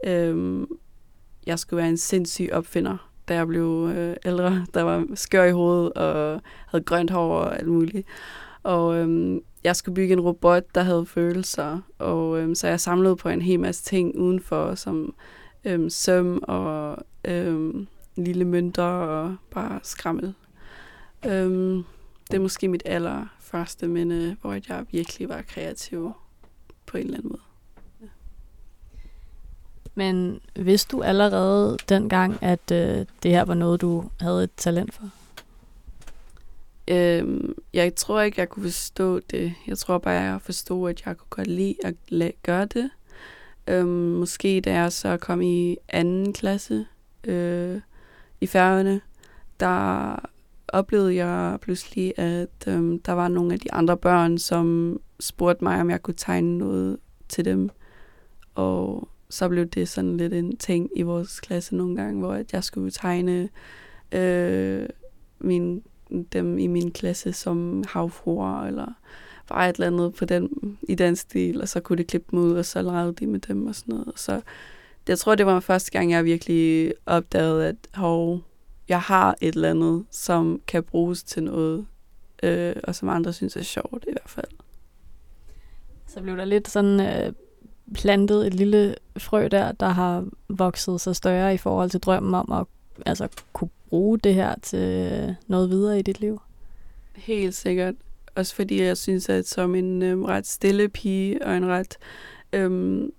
øhm, 0.06 0.66
jeg 1.46 1.58
skulle 1.58 1.78
være 1.78 1.88
en 1.88 1.96
sindssyg 1.96 2.48
opfinder, 2.52 3.10
da 3.28 3.34
jeg 3.34 3.46
blev 3.46 3.90
øh, 3.94 4.16
ældre. 4.24 4.66
Der 4.74 4.82
var 4.82 5.06
skør 5.14 5.44
i 5.44 5.52
hovedet 5.52 5.92
og 5.92 6.40
havde 6.66 6.84
grønt 6.84 7.10
hår 7.10 7.34
og 7.34 7.58
alt 7.58 7.68
muligt. 7.68 8.06
Og 8.62 8.96
øhm, 8.96 9.40
jeg 9.64 9.76
skulle 9.76 9.94
bygge 9.94 10.12
en 10.12 10.20
robot, 10.20 10.64
der 10.74 10.82
havde 10.82 11.06
følelser. 11.06 11.80
Og 11.98 12.38
øhm, 12.38 12.54
så 12.54 12.68
jeg 12.68 12.80
samlede 12.80 13.16
på 13.16 13.28
en 13.28 13.42
hel 13.42 13.60
masse 13.60 13.84
ting 13.84 14.18
udenfor, 14.18 14.74
som 14.74 15.14
øhm, 15.64 15.90
søm 15.90 16.40
og 16.48 16.98
øhm, 17.24 17.86
lille 18.16 18.44
mønter 18.44 18.82
og 18.82 19.36
bare 19.50 19.80
skrammel. 19.82 20.34
Øhm, 21.26 21.84
det 22.30 22.36
er 22.36 22.40
måske 22.40 22.68
mit 22.68 22.82
allerførste 22.84 23.88
minde, 23.88 24.36
hvor 24.40 24.52
jeg 24.68 24.86
virkelig 24.90 25.28
var 25.28 25.42
kreativ 25.42 26.12
på 26.86 26.96
en 26.96 27.04
eller 27.04 27.16
anden 27.18 27.28
måde. 27.30 27.42
Men 29.94 30.40
vidste 30.56 30.96
du 30.96 31.02
allerede 31.02 31.76
dengang, 31.88 32.38
at 32.42 32.70
øh, 32.72 33.06
det 33.22 33.30
her 33.30 33.42
var 33.44 33.54
noget, 33.54 33.80
du 33.80 34.10
havde 34.20 34.44
et 34.44 34.50
talent 34.56 34.94
for? 34.94 35.10
Øhm, 36.88 37.54
jeg 37.72 37.94
tror 37.94 38.20
ikke, 38.20 38.40
jeg 38.40 38.48
kunne 38.48 38.62
forstå 38.62 39.20
det. 39.20 39.54
Jeg 39.66 39.78
tror 39.78 39.98
bare, 39.98 40.14
jeg 40.14 40.40
forstod, 40.42 40.90
at 40.90 41.06
jeg 41.06 41.16
kunne 41.16 41.26
godt 41.30 41.46
lide 41.46 41.74
at 41.84 41.94
la- 42.12 42.38
gøre 42.42 42.64
det. 42.64 42.90
Øhm, 43.68 43.88
måske 43.88 44.60
da 44.60 44.72
jeg 44.72 44.92
så 44.92 45.16
kom 45.16 45.42
i 45.42 45.76
anden 45.88 46.32
klasse 46.32 46.86
øh, 47.24 47.80
i 48.40 48.46
færgerne, 48.46 49.00
der 49.60 50.16
oplevede 50.68 51.14
jeg 51.14 51.58
pludselig, 51.60 52.18
at 52.18 52.64
øhm, 52.68 53.00
der 53.00 53.12
var 53.12 53.28
nogle 53.28 53.52
af 53.52 53.60
de 53.60 53.72
andre 53.72 53.96
børn, 53.96 54.38
som 54.38 54.96
spurgte 55.20 55.64
mig, 55.64 55.80
om 55.80 55.90
jeg 55.90 56.02
kunne 56.02 56.14
tegne 56.14 56.58
noget 56.58 56.98
til 57.28 57.44
dem. 57.44 57.70
Og 58.54 59.08
så 59.30 59.48
blev 59.48 59.66
det 59.66 59.88
sådan 59.88 60.16
lidt 60.16 60.32
en 60.32 60.56
ting 60.56 60.90
i 60.96 61.02
vores 61.02 61.40
klasse 61.40 61.76
nogle 61.76 61.96
gange, 61.96 62.20
hvor 62.20 62.42
jeg 62.52 62.64
skulle 62.64 62.90
tegne 62.90 63.48
øh, 64.12 64.88
min, 65.38 65.82
dem 66.32 66.58
i 66.58 66.66
min 66.66 66.90
klasse 66.90 67.32
som 67.32 67.84
havfruer, 67.88 68.62
eller 68.62 68.92
bare 69.50 69.68
et 69.68 69.76
eller 69.76 69.86
andet 69.86 70.14
på 70.14 70.24
den, 70.24 70.78
i 70.82 70.94
den 70.94 71.16
stil, 71.16 71.60
og 71.60 71.68
så 71.68 71.80
kunne 71.80 71.98
de 71.98 72.04
klippe 72.04 72.26
dem 72.30 72.38
ud, 72.38 72.52
og 72.52 72.64
så 72.64 72.82
lavede 72.82 73.12
de 73.12 73.26
med 73.26 73.40
dem 73.40 73.66
og 73.66 73.74
sådan 73.74 73.94
noget. 73.94 74.12
Så 74.16 74.40
jeg 75.08 75.18
tror, 75.18 75.34
det 75.34 75.46
var 75.46 75.60
første 75.60 75.90
gang, 75.90 76.10
jeg 76.10 76.24
virkelig 76.24 76.92
opdagede, 77.06 77.68
at 77.68 77.76
hov, 77.94 78.40
jeg 78.88 79.00
har 79.00 79.36
et 79.40 79.54
eller 79.54 79.70
andet, 79.70 80.04
som 80.10 80.60
kan 80.66 80.82
bruges 80.82 81.22
til 81.22 81.42
noget, 81.42 81.86
øh, 82.42 82.76
og 82.84 82.94
som 82.94 83.08
andre 83.08 83.32
synes 83.32 83.56
er 83.56 83.62
sjovt 83.62 84.04
i 84.08 84.12
hvert 84.12 84.30
fald. 84.30 84.52
Så 86.06 86.20
blev 86.20 86.36
der 86.36 86.44
lidt 86.44 86.68
sådan 86.68 87.00
øh, 87.00 87.32
plantet 87.94 88.46
et 88.46 88.54
lille 88.54 88.94
frø 89.18 89.48
der, 89.50 89.72
der 89.72 89.88
har 89.88 90.26
vokset 90.48 91.00
sig 91.00 91.16
større 91.16 91.54
i 91.54 91.58
forhold 91.58 91.90
til 91.90 92.00
drømmen 92.00 92.34
om 92.34 92.52
at 92.52 92.66
altså, 93.06 93.28
kunne 93.52 93.70
bruge 93.88 94.18
det 94.18 94.34
her 94.34 94.54
til 94.62 95.36
noget 95.46 95.70
videre 95.70 95.98
i 95.98 96.02
dit 96.02 96.20
liv? 96.20 96.40
Helt 97.14 97.54
sikkert. 97.54 97.94
Også 98.34 98.54
fordi 98.54 98.82
jeg 98.82 98.96
synes, 98.96 99.28
at 99.28 99.48
som 99.48 99.74
en 99.74 100.02
øhm, 100.02 100.24
ret 100.24 100.46
stille 100.46 100.88
pige 100.88 101.46
og 101.46 101.56
en 101.56 101.66
ret 101.66 101.98
øhm, 102.52 103.12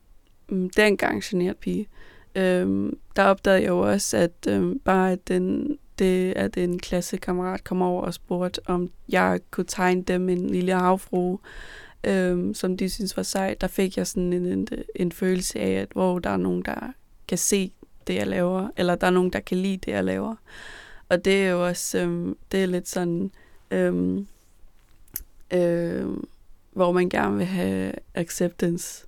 mm, 0.50 0.70
dengang 0.70 1.24
generet 1.24 1.58
pige, 1.58 1.88
øhm, 2.36 2.98
der 3.16 3.24
opdagede 3.24 3.62
jeg 3.62 3.70
jo 3.70 3.80
også, 3.80 4.18
at 4.18 4.48
øhm, 4.48 4.80
bare 4.80 5.12
at 5.12 5.28
den, 5.28 5.78
det, 6.00 6.34
at 6.36 6.58
en 6.58 6.80
klassekammerat 6.80 7.64
kom 7.64 7.82
over 7.82 8.02
og 8.02 8.14
spurgte, 8.14 8.62
om 8.66 8.90
jeg 9.10 9.40
kunne 9.52 9.66
tegne 9.68 10.04
dem 10.04 10.30
en 10.30 10.50
lille 10.50 10.74
havfru, 10.74 11.38
øhm, 12.04 12.54
som 12.54 12.78
de 12.78 12.90
synes 12.90 13.18
var 13.18 13.24
sej, 13.24 13.56
der 13.62 13.68
fik 13.68 13.98
jeg 13.98 14.08
sådan 14.08 14.34
en, 14.34 14.46
en, 14.46 14.68
en 14.96 15.12
følelse 15.12 15.60
af, 15.60 15.72
at 15.72 15.88
hvor 15.92 16.20
der 16.20 16.30
er 16.30 16.38
nogen, 16.38 16.62
der 16.62 16.94
kan 17.28 17.38
se 17.38 17.72
det, 18.08 18.16
jeg 18.16 18.28
laver, 18.28 18.70
eller 18.78 18.96
der 18.96 19.08
er 19.08 19.12
nogen, 19.12 19.34
der 19.34 19.40
kan 19.40 19.58
lide 19.58 19.78
det, 19.78 19.92
jeg 19.92 20.04
laver. 20.04 20.36
Og 21.10 21.26
det 21.26 21.46
er 21.46 21.50
jo 21.50 21.68
også, 21.68 22.00
øhm, 22.00 22.38
det 22.52 22.64
er 22.64 22.68
lidt 22.68 22.88
sådan, 22.88 23.32
øhm, 23.72 24.28
øh, 25.54 26.08
hvor 26.72 26.92
man 26.92 27.10
gerne 27.10 27.38
vil 27.38 27.46
have 27.46 27.94
acceptance. 28.14 29.08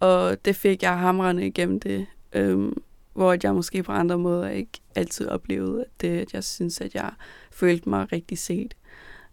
Og 0.00 0.44
det 0.44 0.56
fik 0.56 0.82
jeg 0.82 0.98
hamrende 0.98 1.46
igennem 1.46 1.80
det, 1.80 2.06
øh, 2.32 2.72
hvor 3.12 3.36
jeg 3.42 3.54
måske 3.54 3.82
på 3.82 3.92
andre 3.92 4.18
måder 4.18 4.48
ikke 4.48 4.80
altid 4.94 5.28
oplevede, 5.28 5.80
at, 5.80 6.00
det, 6.00 6.08
at 6.20 6.34
jeg 6.34 6.44
synes, 6.44 6.80
at 6.80 6.94
jeg 6.94 7.10
følte 7.50 7.88
mig 7.88 8.12
rigtig 8.12 8.38
set. 8.38 8.76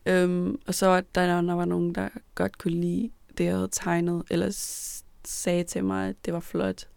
Øh, 0.06 0.54
og 0.68 0.74
så 0.74 0.90
at 0.92 1.16
der, 1.16 1.42
der 1.42 1.54
var 1.54 1.66
nogen, 1.66 1.96
der 1.96 2.10
godt 2.36 2.58
kunne 2.58 2.82
lide 2.82 3.10
det, 3.38 3.44
jeg 3.44 3.54
havde 3.54 3.70
tegnet, 3.72 4.24
eller 4.30 4.50
sagde 5.26 5.64
til 5.64 5.84
mig, 5.84 6.10
at 6.10 6.16
det 6.26 6.34
var 6.34 6.40
flot. 6.40 6.88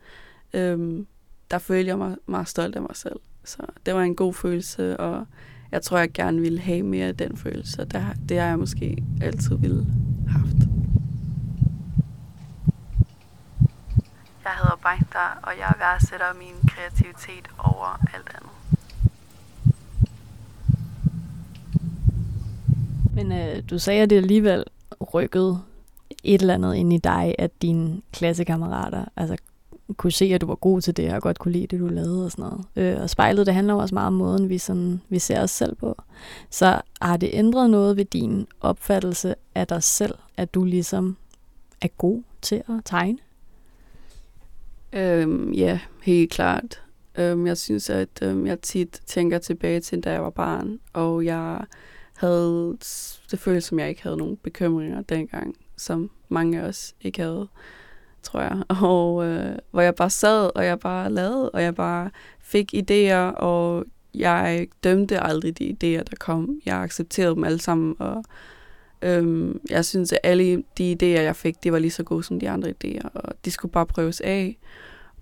Øh, 0.55 1.05
der 1.51 1.59
følte 1.59 1.89
jeg 1.89 1.99
mig 1.99 2.17
meget 2.27 2.49
stolt 2.49 2.77
af 2.77 2.83
mig 2.83 2.97
selv. 2.97 3.21
Så 3.45 3.63
det 3.87 3.95
var 3.95 4.03
en 4.03 4.17
god 4.17 4.35
følelse, 4.35 4.97
og 4.97 5.27
jeg 5.73 5.83
tror, 5.83 5.99
jeg 5.99 6.13
gerne 6.13 6.41
ville 6.41 6.61
have 6.61 6.83
mere 6.83 7.07
af 7.07 7.17
den 7.17 7.37
følelse. 7.37 7.85
Det, 7.85 8.07
det 8.29 8.39
har 8.39 8.47
jeg 8.47 8.59
måske 8.59 9.05
altid 9.23 9.57
ville 9.57 9.87
haft. 10.29 10.57
Jeg 14.45 14.53
hedder 14.59 14.79
Bajta, 14.83 15.27
og 15.43 15.53
jeg 15.59 15.75
værdsætter 15.79 16.27
min 16.39 16.69
kreativitet 16.69 17.49
over 17.59 18.01
alt 18.15 18.37
andet. 18.37 18.53
Men 23.15 23.33
øh, 23.33 23.63
du 23.71 23.79
sagde, 23.79 24.03
at 24.03 24.11
det 24.11 24.17
alligevel 24.17 24.65
rykkede 25.15 25.63
et 26.25 26.41
eller 26.41 26.55
andet 26.55 26.75
ind 26.75 26.93
i 26.93 26.99
dig, 26.99 27.35
at 27.39 27.63
dine 27.63 28.03
klassekammerater 28.13 29.05
altså, 29.17 29.37
kunne 29.97 30.13
se, 30.13 30.25
at 30.25 30.41
du 30.41 30.47
var 30.47 30.55
god 30.55 30.81
til 30.81 30.97
det, 30.97 31.13
og 31.13 31.23
godt 31.23 31.39
kunne 31.39 31.53
lide 31.53 31.67
det, 31.67 31.81
du 31.81 31.87
lavede 31.87 32.25
og 32.25 32.31
sådan 32.31 32.45
noget. 32.45 32.65
Øh, 32.77 33.03
og 33.03 33.11
spejlet, 33.11 33.47
det 33.47 33.55
handler 33.55 33.75
jo 33.75 33.81
også 33.81 33.95
meget 33.95 34.07
om 34.07 34.13
måden, 34.13 34.49
vi, 34.49 34.59
sådan, 34.59 35.01
vi 35.09 35.19
ser 35.19 35.43
os 35.43 35.51
selv 35.51 35.75
på. 35.75 36.03
Så 36.51 36.81
har 37.01 37.17
det 37.17 37.31
ændret 37.33 37.71
noget 37.71 37.97
ved 37.97 38.05
din 38.05 38.47
opfattelse 38.61 39.35
af 39.55 39.67
dig 39.67 39.83
selv, 39.83 40.15
at 40.37 40.55
du 40.55 40.65
ligesom 40.65 41.17
er 41.81 41.89
god 41.89 42.23
til 42.43 42.57
at 42.57 42.85
tegne? 42.85 43.19
Øhm, 44.93 45.53
ja, 45.53 45.81
helt 46.03 46.31
klart. 46.31 46.83
Øhm, 47.19 47.47
jeg 47.47 47.59
synes, 47.59 47.91
at 47.91 48.09
øhm, 48.23 48.47
jeg 48.47 48.61
tit 48.61 49.01
tænker 49.07 49.39
tilbage 49.39 49.81
til, 49.81 50.01
da 50.01 50.13
jeg 50.13 50.23
var 50.23 50.31
barn, 50.31 50.79
og 50.93 51.25
jeg 51.25 51.65
havde, 52.17 52.77
det 53.31 53.39
føles 53.39 53.65
som, 53.65 53.79
jeg 53.79 53.89
ikke 53.89 54.03
havde 54.03 54.17
nogen 54.17 54.37
bekymringer 54.37 55.03
dengang, 55.03 55.57
som 55.77 56.11
mange 56.29 56.61
af 56.61 56.69
os 56.69 56.95
ikke 57.01 57.23
havde, 57.23 57.49
tror 58.23 58.41
jeg. 58.41 58.63
Og 58.83 59.25
øh, 59.27 59.57
hvor 59.71 59.81
jeg 59.81 59.95
bare 59.95 60.11
sad, 60.11 60.51
og 60.55 60.65
jeg 60.65 60.81
bare 60.81 61.13
lavede, 61.13 61.51
og 61.51 61.63
jeg 61.63 61.75
bare 61.75 62.11
fik 62.41 62.75
idéer, 62.75 63.35
og 63.37 63.85
jeg 64.15 64.69
dømte 64.85 65.21
aldrig 65.21 65.59
de 65.59 65.69
idéer, 65.71 66.03
der 66.03 66.17
kom. 66.21 66.61
Jeg 66.67 66.77
accepterede 66.77 67.35
dem 67.35 67.45
alle 67.45 67.61
sammen, 67.61 67.97
og 67.99 68.25
øhm, 69.03 69.61
jeg 69.71 69.85
synes, 69.85 70.13
at 70.13 70.19
alle 70.23 70.63
de 70.79 70.93
idéer, 70.93 71.21
jeg 71.21 71.37
fik, 71.37 71.65
de 71.65 71.73
var 71.73 71.79
lige 71.79 71.91
så 71.91 72.03
gode 72.03 72.23
som 72.23 72.41
de 72.41 72.51
andre 72.51 72.75
idéer, 72.85 73.09
og 73.15 73.33
de 73.45 73.51
skulle 73.51 73.73
bare 73.73 73.87
prøves 73.87 74.21
af. 74.21 74.59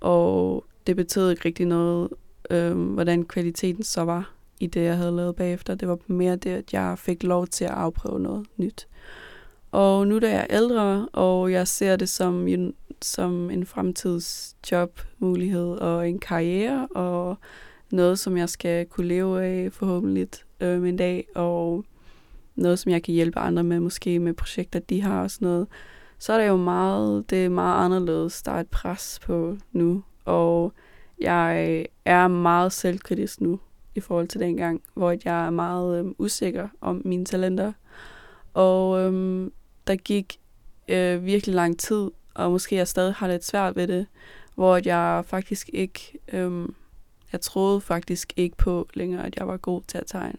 Og 0.00 0.64
det 0.86 0.96
betød 0.96 1.30
ikke 1.30 1.44
rigtig 1.44 1.66
noget, 1.66 2.08
øhm, 2.50 2.84
hvordan 2.84 3.24
kvaliteten 3.24 3.82
så 3.82 4.04
var 4.04 4.32
i 4.60 4.66
det, 4.66 4.84
jeg 4.84 4.96
havde 4.96 5.16
lavet 5.16 5.36
bagefter. 5.36 5.74
Det 5.74 5.88
var 5.88 5.98
mere 6.06 6.36
det, 6.36 6.50
at 6.50 6.72
jeg 6.72 6.98
fik 6.98 7.22
lov 7.22 7.46
til 7.46 7.64
at 7.64 7.70
afprøve 7.70 8.20
noget 8.20 8.46
nyt. 8.56 8.88
Og 9.72 10.06
nu 10.06 10.18
da 10.18 10.30
jeg 10.30 10.46
er 10.50 10.56
ældre, 10.56 11.08
og 11.12 11.52
jeg 11.52 11.68
ser 11.68 11.96
det 11.96 12.08
som, 12.08 12.48
som 13.04 13.50
en 13.50 13.66
fremtidsjobmulighed 13.66 15.68
og 15.68 16.08
en 16.08 16.18
karriere, 16.18 16.88
og 16.94 17.36
noget, 17.90 18.18
som 18.18 18.36
jeg 18.36 18.48
skal 18.48 18.86
kunne 18.86 19.06
leve 19.06 19.44
af 19.44 19.72
forhåbentlig 19.72 20.28
øh, 20.60 20.88
en 20.88 20.96
dag, 20.96 21.26
og 21.34 21.84
noget, 22.56 22.78
som 22.78 22.92
jeg 22.92 23.02
kan 23.02 23.14
hjælpe 23.14 23.38
andre 23.38 23.64
med, 23.64 23.80
måske 23.80 24.18
med 24.18 24.34
projekter, 24.34 24.78
de 24.78 25.02
har 25.02 25.22
og 25.22 25.30
sådan 25.30 25.48
noget, 25.48 25.66
så 26.18 26.32
er 26.32 26.38
det 26.38 26.48
jo 26.48 26.56
meget, 26.56 27.30
det 27.30 27.44
er 27.44 27.48
meget 27.48 27.84
anderledes. 27.84 28.42
Der 28.42 28.52
er 28.52 28.60
et 28.60 28.68
pres 28.68 29.20
på 29.22 29.56
nu, 29.72 30.02
og 30.24 30.72
jeg 31.20 31.86
er 32.04 32.28
meget 32.28 32.72
selvkritisk 32.72 33.40
nu 33.40 33.60
i 33.94 34.00
forhold 34.00 34.28
til 34.28 34.40
dengang, 34.40 34.82
hvor 34.94 35.10
jeg 35.24 35.46
er 35.46 35.50
meget 35.50 35.98
øhm, 35.98 36.14
usikker 36.18 36.68
om 36.80 37.02
mine 37.04 37.24
talenter. 37.24 37.72
Og 38.54 39.00
øhm, 39.00 39.52
der 39.86 39.96
gik 39.96 40.40
øh, 40.88 41.24
virkelig 41.24 41.54
lang 41.54 41.78
tid, 41.78 42.10
og 42.44 42.50
måske 42.50 42.76
jeg 42.76 42.88
stadig 42.88 43.14
har 43.14 43.28
lidt 43.28 43.44
svært 43.44 43.76
ved 43.76 43.86
det, 43.86 44.06
hvor 44.54 44.80
jeg 44.84 45.24
faktisk 45.26 45.70
ikke, 45.72 46.18
øhm, 46.32 46.74
jeg 47.32 47.40
troede 47.40 47.80
faktisk 47.80 48.32
ikke 48.36 48.56
på 48.56 48.88
længere, 48.94 49.26
at 49.26 49.36
jeg 49.36 49.48
var 49.48 49.56
god 49.56 49.82
til 49.86 49.98
at 49.98 50.06
tegne. 50.06 50.38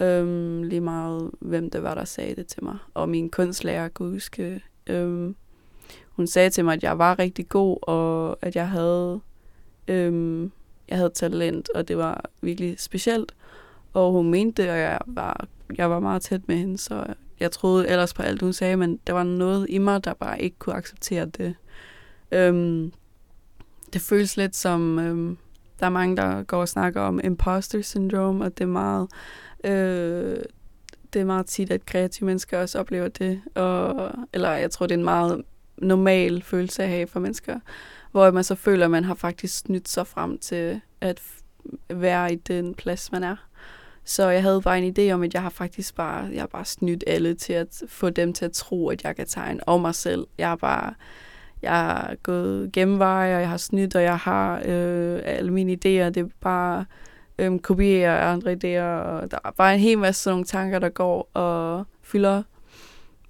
Øhm, 0.00 0.62
lige 0.62 0.80
meget, 0.80 1.30
hvem 1.40 1.70
det 1.70 1.82
var, 1.82 1.94
der 1.94 2.04
sagde 2.04 2.34
det 2.34 2.46
til 2.46 2.64
mig. 2.64 2.78
Og 2.94 3.08
min 3.08 3.30
kunstlærer 3.30 3.88
kunne 3.88 4.10
huske, 4.10 4.62
øhm, 4.86 5.36
hun 6.10 6.26
sagde 6.26 6.50
til 6.50 6.64
mig, 6.64 6.74
at 6.74 6.82
jeg 6.82 6.98
var 6.98 7.18
rigtig 7.18 7.48
god, 7.48 7.78
og 7.82 8.38
at 8.42 8.56
jeg 8.56 8.68
havde 8.68 9.20
øhm, 9.88 10.52
jeg 10.88 10.96
havde 10.96 11.10
talent, 11.10 11.68
og 11.74 11.88
det 11.88 11.96
var 11.96 12.24
virkelig 12.40 12.80
specielt. 12.80 13.34
Og 13.92 14.12
hun 14.12 14.30
mente 14.30 14.62
det, 14.62 14.70
og 14.70 14.78
jeg 14.78 14.98
var, 15.06 15.46
jeg 15.78 15.90
var 15.90 16.00
meget 16.00 16.22
tæt 16.22 16.48
med 16.48 16.56
hende, 16.56 16.78
så 16.78 17.14
jeg 17.40 17.50
troede 17.50 17.88
ellers 17.88 18.14
på 18.14 18.22
alt, 18.22 18.42
hun 18.42 18.52
sagde, 18.52 18.76
men 18.76 19.00
der 19.06 19.12
var 19.12 19.22
noget 19.22 19.66
i 19.68 19.78
mig, 19.78 20.04
der 20.04 20.14
bare 20.14 20.42
ikke 20.42 20.58
kunne 20.58 20.74
acceptere 20.74 21.26
det. 21.26 21.54
Øhm, 22.32 22.92
det 23.92 24.00
føles 24.00 24.36
lidt 24.36 24.56
som, 24.56 24.98
øhm, 24.98 25.38
der 25.80 25.86
er 25.86 25.90
mange, 25.90 26.16
der 26.16 26.42
går 26.42 26.60
og 26.60 26.68
snakker 26.68 27.00
om 27.00 27.20
imposter 27.24 27.82
syndrome, 27.82 28.44
og 28.44 28.58
det 28.58 28.64
er 28.64 28.68
meget, 28.68 29.08
øh, 29.64 30.44
det 31.12 31.20
er 31.20 31.24
meget 31.24 31.46
tit, 31.46 31.70
at 31.70 31.86
kreative 31.86 32.26
mennesker 32.26 32.58
også 32.58 32.78
oplever 32.78 33.08
det. 33.08 33.42
Og, 33.54 34.10
eller 34.32 34.50
jeg 34.50 34.70
tror, 34.70 34.86
det 34.86 34.94
er 34.94 34.98
en 34.98 35.04
meget 35.04 35.42
normal 35.78 36.42
følelse 36.42 36.82
at 36.82 36.88
have 36.88 37.06
for 37.06 37.20
mennesker, 37.20 37.60
hvor 38.10 38.30
man 38.30 38.44
så 38.44 38.54
føler, 38.54 38.84
at 38.84 38.90
man 38.90 39.04
har 39.04 39.14
faktisk 39.14 39.58
snydt 39.58 39.88
sig 39.88 40.06
frem 40.06 40.38
til 40.38 40.80
at 41.00 41.22
være 41.90 42.32
i 42.32 42.36
den 42.36 42.74
plads, 42.74 43.12
man 43.12 43.24
er. 43.24 43.36
Så 44.04 44.28
jeg 44.28 44.42
havde 44.42 44.60
bare 44.62 44.78
en 44.78 44.94
idé 44.98 45.12
om, 45.12 45.22
at 45.22 45.34
jeg 45.34 45.42
har 45.42 45.50
faktisk 45.50 45.94
bare, 45.94 46.28
jeg 46.32 46.42
har 46.42 46.46
bare 46.46 46.64
snydt 46.64 47.04
alle 47.06 47.34
til 47.34 47.52
at 47.52 47.82
få 47.88 48.10
dem 48.10 48.32
til 48.32 48.44
at 48.44 48.52
tro, 48.52 48.88
at 48.88 49.04
jeg 49.04 49.16
kan 49.16 49.26
tegne, 49.26 49.68
og 49.68 49.80
mig 49.80 49.94
selv. 49.94 50.26
Jeg 50.38 50.48
har 50.48 50.56
bare, 50.56 50.94
jeg 51.62 51.72
har 51.72 52.14
gået 52.22 52.72
gennemveje, 52.72 53.34
og 53.34 53.40
jeg 53.40 53.48
har 53.48 53.56
snydt, 53.56 53.96
og 53.96 54.02
jeg 54.02 54.18
har 54.18 54.62
øh, 54.64 55.20
alle 55.24 55.52
mine 55.52 55.72
idéer. 55.72 56.10
Det 56.10 56.16
er 56.16 56.28
bare 56.40 56.84
øh, 57.38 57.58
kopiere 57.58 58.20
andre 58.20 58.52
idéer, 58.52 59.06
og 59.06 59.30
der 59.30 59.38
er 59.44 59.50
bare 59.50 59.74
en 59.74 59.80
hel 59.80 59.98
masse 59.98 60.22
sådan 60.22 60.32
nogle 60.32 60.44
tanker, 60.44 60.78
der 60.78 60.88
går 60.88 61.30
og 61.34 61.84
fylder. 62.02 62.42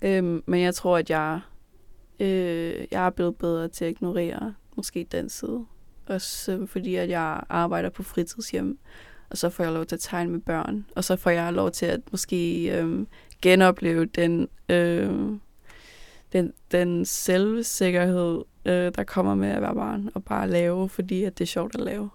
Øh, 0.03 0.25
men 0.47 0.61
jeg 0.61 0.75
tror, 0.75 0.99
at 0.99 1.11
jeg, 1.11 1.41
øh, 2.21 2.87
jeg 2.91 3.07
er 3.07 3.11
blevet 3.11 3.37
bedre 3.37 3.69
til 3.69 3.85
at 3.85 3.91
ignorere 3.91 4.55
måske 4.77 5.07
den 5.13 5.29
side. 5.29 5.65
Også 6.07 6.53
øh, 6.53 6.69
fordi, 6.69 6.95
at 6.95 7.09
jeg 7.09 7.41
arbejder 7.49 7.91
på 7.91 8.03
fritidshjem, 8.03 8.79
og 9.35 9.39
så 9.39 9.51
får 9.51 9.65
jeg 9.65 9.73
lov 9.73 9.87
til 9.87 9.97
at 9.97 10.01
tegne 10.01 10.31
med 10.31 10.41
børn, 10.41 10.87
og 10.97 11.05
så 11.05 11.17
får 11.17 11.31
jeg 11.31 11.53
lov 11.53 11.71
til 11.71 11.87
at 11.87 12.01
måske 12.11 12.67
øh, 12.79 13.07
genopleve 13.43 14.05
den, 14.05 14.49
øh, 14.69 15.11
den, 16.33 16.53
den 16.73 17.05
selvsikkerhed, 17.05 18.43
øh, 18.65 18.93
der 18.97 19.05
kommer 19.05 19.35
med 19.35 19.49
at 19.49 19.63
være 19.63 19.75
barn, 19.75 20.11
og 20.15 20.25
bare 20.25 20.51
lave, 20.51 20.89
fordi 20.89 21.25
at 21.25 21.39
det 21.39 21.45
er 21.45 21.47
sjovt 21.47 21.75
at 21.75 21.81
lave. 21.81 22.11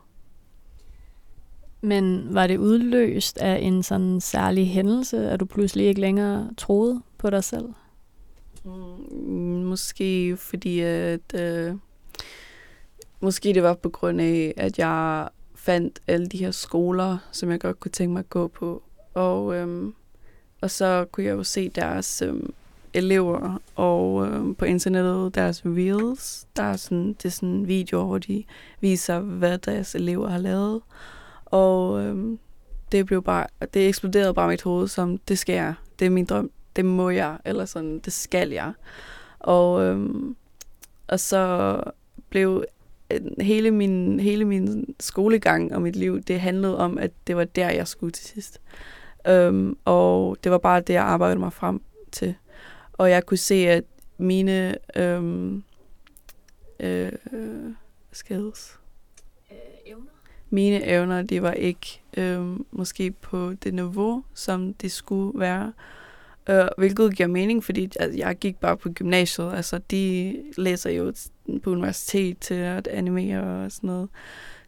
Men 1.81 2.33
var 2.33 2.47
det 2.47 2.57
udløst 2.57 3.37
af 3.37 3.59
en 3.61 3.83
sådan 3.83 4.21
særlig 4.21 4.69
hændelse, 4.69 5.29
at 5.29 5.39
du 5.39 5.45
pludselig 5.45 5.85
ikke 5.85 6.01
længere 6.01 6.49
troede 6.57 7.01
på 7.17 7.29
dig 7.29 7.43
selv? 7.43 7.65
Mm, 8.63 8.71
måske 9.63 10.37
fordi, 10.37 10.79
at... 10.79 11.33
Øh, 11.39 11.75
måske 13.19 13.53
det 13.53 13.63
var 13.63 13.73
på 13.73 13.89
grund 13.89 14.21
af, 14.21 14.53
at 14.57 14.79
jeg 14.79 15.29
fandt 15.59 15.99
alle 16.07 16.27
de 16.27 16.37
her 16.37 16.51
skoler, 16.51 17.17
som 17.31 17.51
jeg 17.51 17.59
godt 17.59 17.79
kunne 17.79 17.91
tænke 17.91 18.13
mig 18.13 18.19
at 18.19 18.29
gå 18.29 18.47
på. 18.47 18.83
Og, 19.13 19.55
øhm, 19.55 19.93
og 20.61 20.71
så 20.71 21.05
kunne 21.11 21.25
jeg 21.25 21.31
jo 21.31 21.43
se 21.43 21.69
deres 21.69 22.21
øhm, 22.21 22.53
elever 22.93 23.61
og 23.75 24.27
øhm, 24.27 24.55
på 24.55 24.65
internettet 24.65 25.35
deres 25.35 25.65
reels. 25.65 26.47
Der 26.55 26.63
er 26.63 26.75
sådan, 26.75 27.07
det 27.07 27.25
er 27.25 27.29
sådan 27.29 27.67
videoer, 27.67 28.05
hvor 28.05 28.17
de 28.17 28.43
viser, 28.81 29.19
hvad 29.19 29.57
deres 29.57 29.95
elever 29.95 30.29
har 30.29 30.37
lavet. 30.37 30.81
Og 31.45 32.01
øhm, 32.01 32.39
det 32.91 33.05
blev 33.05 33.23
bare, 33.23 33.47
det 33.73 33.87
eksploderede 33.87 34.33
bare 34.33 34.47
mit 34.47 34.61
hoved 34.61 34.87
som, 34.87 35.17
det 35.17 35.39
skal 35.39 35.53
jeg, 35.53 35.73
det 35.99 36.05
er 36.05 36.09
min 36.09 36.25
drøm, 36.25 36.51
det 36.75 36.85
må 36.85 37.09
jeg, 37.09 37.37
eller 37.45 37.65
sådan, 37.65 37.99
det 37.99 38.13
skal 38.13 38.49
jeg. 38.49 38.73
Og, 39.39 39.83
øhm, 39.83 40.35
og 41.07 41.19
så 41.19 41.83
blev 42.29 42.65
hele 43.41 43.71
min, 43.71 44.19
hele 44.19 44.45
min 44.45 44.95
skolegang 44.99 45.75
og 45.75 45.81
mit 45.81 45.95
liv, 45.95 46.21
det 46.21 46.39
handlede 46.39 46.77
om, 46.77 46.97
at 46.97 47.11
det 47.27 47.35
var 47.35 47.43
der, 47.43 47.69
jeg 47.69 47.87
skulle 47.87 48.11
til 48.11 48.25
sidst. 48.25 48.61
Øhm, 49.27 49.77
og 49.85 50.37
det 50.43 50.51
var 50.51 50.57
bare 50.57 50.81
det, 50.81 50.93
jeg 50.93 51.03
arbejdede 51.03 51.39
mig 51.39 51.53
frem 51.53 51.81
til. 52.11 52.35
Og 52.93 53.09
jeg 53.09 53.25
kunne 53.25 53.37
se, 53.37 53.55
at 53.55 53.83
mine 54.17 54.75
øhm, 54.95 55.63
øh, 56.79 57.11
skills, 58.11 58.79
øh, 59.51 59.57
evner? 59.85 60.11
mine 60.49 60.85
evner, 60.85 61.21
de 61.21 61.41
var 61.41 61.51
ikke 61.51 62.01
øhm, 62.17 62.65
måske 62.71 63.11
på 63.11 63.53
det 63.63 63.73
niveau, 63.73 64.23
som 64.33 64.73
det 64.73 64.91
skulle 64.91 65.39
være. 65.39 65.73
Øh, 66.49 66.67
hvilket 66.77 67.15
giver 67.15 67.27
mening, 67.27 67.63
fordi 67.63 67.89
altså, 67.99 68.19
jeg 68.19 68.35
gik 68.35 68.57
bare 68.59 68.77
på 68.77 68.89
gymnasiet. 68.89 69.53
Altså, 69.53 69.77
de 69.91 70.35
læser 70.57 70.89
jo 70.89 71.13
på 71.63 71.69
universitet 71.69 72.39
til 72.39 72.53
at 72.53 72.87
animere 72.87 73.65
og 73.65 73.71
sådan 73.71 73.87
noget. 73.87 74.09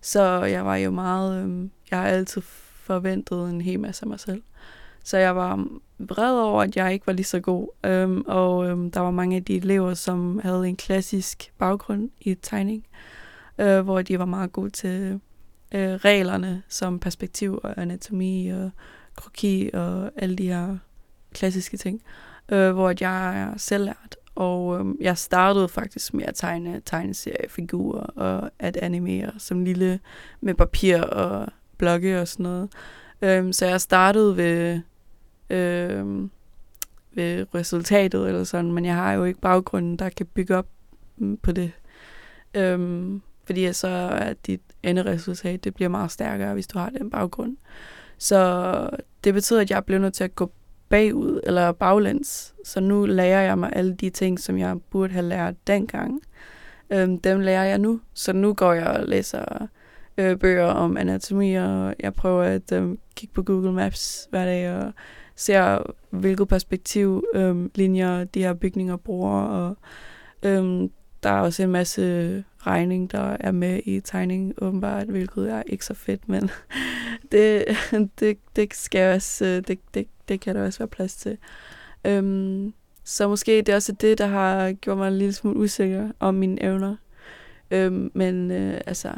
Så 0.02 0.44
jeg 0.44 0.66
var 0.66 0.76
jo 0.76 0.92
meget... 0.92 1.44
Øh, 1.44 1.70
jeg 1.92 2.00
har 2.00 2.08
altid 2.08 2.42
forventet 2.84 3.50
en 3.50 3.62
hel 3.62 3.80
masse 3.80 4.04
af 4.04 4.08
mig 4.08 4.20
selv. 4.20 4.42
Så 5.04 5.18
jeg 5.18 5.36
var 5.36 5.68
vred 6.00 6.40
over, 6.40 6.62
at 6.62 6.76
jeg 6.76 6.94
ikke 6.94 7.08
var 7.08 7.14
lige 7.14 7.26
så 7.26 7.40
god. 7.40 7.68
Øhm, 7.86 8.24
og 8.28 8.70
øhm, 8.70 8.92
der 8.92 9.00
var 9.00 9.12
mange 9.12 9.36
af 9.36 9.44
de 9.44 9.58
elever, 9.58 9.94
som 9.94 10.40
havde 10.44 10.68
en 10.68 10.76
klassisk 10.76 11.52
baggrund 11.58 12.10
i 12.22 12.34
tegning, 12.34 12.86
øh, 13.58 13.80
hvor 13.80 14.02
de 14.02 14.20
var 14.20 14.26
meget 14.26 14.52
gode 14.52 14.70
til 14.70 15.20
øh, 15.72 15.94
reglerne 15.94 16.64
som 16.68 17.00
perspektiv 17.00 17.60
og 17.64 17.82
anatomi 17.82 18.50
og 18.50 18.72
kroki 19.16 19.70
og 19.74 20.12
alle 20.16 20.36
de 20.36 20.48
her 20.48 20.78
klassiske 21.34 21.78
ting, 21.78 22.02
øh, 22.50 22.72
hvor 22.72 22.94
jeg 23.00 23.42
er 23.42 23.58
selvlært. 23.58 24.16
Og 24.42 24.80
øhm, 24.80 24.98
jeg 25.02 25.18
startede 25.18 25.70
faktisk 25.70 26.14
med 26.14 26.26
at 26.26 26.36
tegne 26.36 26.82
tegneseriefigurer 26.86 28.04
og 28.04 28.52
at 28.60 28.78
animere 28.78 29.32
som 29.38 29.64
lille 29.64 30.00
med 30.42 30.54
papir 30.54 31.02
og 31.02 31.48
blokke 31.78 32.22
og 32.22 32.28
sådan 32.28 32.44
noget. 32.44 32.70
Øhm, 33.22 33.54
så 33.54 33.66
jeg 33.66 33.82
startede 33.82 34.38
ved, 34.38 34.82
øhm, 35.50 36.32
ved 37.14 37.46
resultatet 37.56 38.28
eller 38.28 38.44
sådan, 38.44 38.72
men 38.72 38.86
jeg 38.86 38.96
har 38.96 39.14
jo 39.14 39.24
ikke 39.24 39.42
baggrunden, 39.42 39.98
der 39.98 40.10
kan 40.10 40.26
bygge 40.26 40.58
op 40.58 40.68
mm, 41.18 41.38
på 41.38 41.52
det. 41.52 41.72
Øhm, 42.54 43.22
fordi 43.46 43.74
så 43.74 43.88
er 43.88 44.34
dit 44.34 44.62
enderesultat, 44.84 45.64
det 45.64 45.74
bliver 45.76 45.90
meget 45.90 46.12
stærkere, 46.12 46.54
hvis 46.54 46.68
du 46.68 46.80
har 46.80 46.90
den 46.90 47.10
baggrund. 47.10 47.58
Så 48.18 48.90
det 49.24 49.34
betyder, 49.34 49.62
at 49.62 49.72
jeg 49.72 49.86
blev 49.86 50.00
nødt 50.00 50.14
til 50.14 50.24
at 50.24 50.36
gå 50.36 50.52
bagud 50.92 51.40
eller 51.44 51.72
baglæns. 51.72 52.54
Så 52.66 52.80
nu 52.80 53.06
lærer 53.06 53.42
jeg 53.42 53.58
mig 53.58 53.70
alle 53.74 53.94
de 53.94 54.10
ting, 54.10 54.40
som 54.40 54.58
jeg 54.58 54.78
burde 54.90 55.14
have 55.14 55.26
lært 55.26 55.68
dengang. 55.68 56.22
Øhm, 56.90 57.20
dem 57.20 57.40
lærer 57.40 57.64
jeg 57.64 57.78
nu. 57.78 58.00
Så 58.14 58.34
nu 58.34 58.54
går 58.54 58.74
jeg 58.74 58.88
og 58.88 59.08
læser 59.08 59.68
øh, 60.18 60.38
bøger 60.38 60.66
om 60.66 60.98
anatomi, 60.98 61.56
og 61.56 61.96
jeg 62.00 62.14
prøver 62.14 62.44
at 62.44 62.72
øh, 62.72 62.98
kigge 63.16 63.34
på 63.34 63.44
Google 63.44 63.74
Maps 63.74 64.28
hver 64.30 64.46
dag 64.46 64.74
og 64.74 64.94
ser, 65.36 65.84
hvilket 66.10 66.48
perspektiv 66.48 67.24
øh, 67.34 67.70
linjer 67.76 68.24
de 68.24 68.42
her 68.42 68.54
bygninger 68.54 68.96
bruger. 68.96 69.42
Og 69.42 69.78
øh, 70.44 70.90
der 71.24 71.30
er 71.30 71.40
også 71.40 71.64
en 71.64 71.72
masse 71.72 72.44
regning, 72.58 73.12
der 73.12 73.38
er 73.40 73.52
med 73.52 73.80
i 73.86 74.00
tegning, 74.00 74.54
åbenbart, 74.62 75.08
hvilket 75.08 75.52
er 75.52 75.64
ikke 75.68 75.86
så 75.86 75.94
fedt, 75.94 76.30
men 76.30 76.50
det, 77.32 77.66
det, 78.20 78.38
det 78.56 78.74
skal 78.74 79.16
også, 79.16 79.46
øh, 79.46 79.64
det, 79.68 79.80
det, 79.94 80.08
det 80.32 80.40
kan 80.40 80.56
der 80.56 80.66
også 80.66 80.80
være 80.80 80.88
plads 80.88 81.16
til. 81.16 81.38
Øhm, 82.06 82.74
så 83.04 83.28
måske 83.28 83.58
det 83.58 83.70
er 83.70 83.76
også 83.76 83.92
det, 83.92 84.18
der 84.18 84.28
har 84.28 84.72
gjort 84.74 84.98
mig 84.98 85.08
en 85.08 85.18
lille 85.18 85.34
smule 85.34 85.58
usikker 85.60 86.12
om 86.20 86.34
mine 86.34 86.64
evner. 86.64 86.96
Øhm, 87.72 88.12
men 88.14 88.52
øh, 88.52 88.82
altså, 88.88 89.12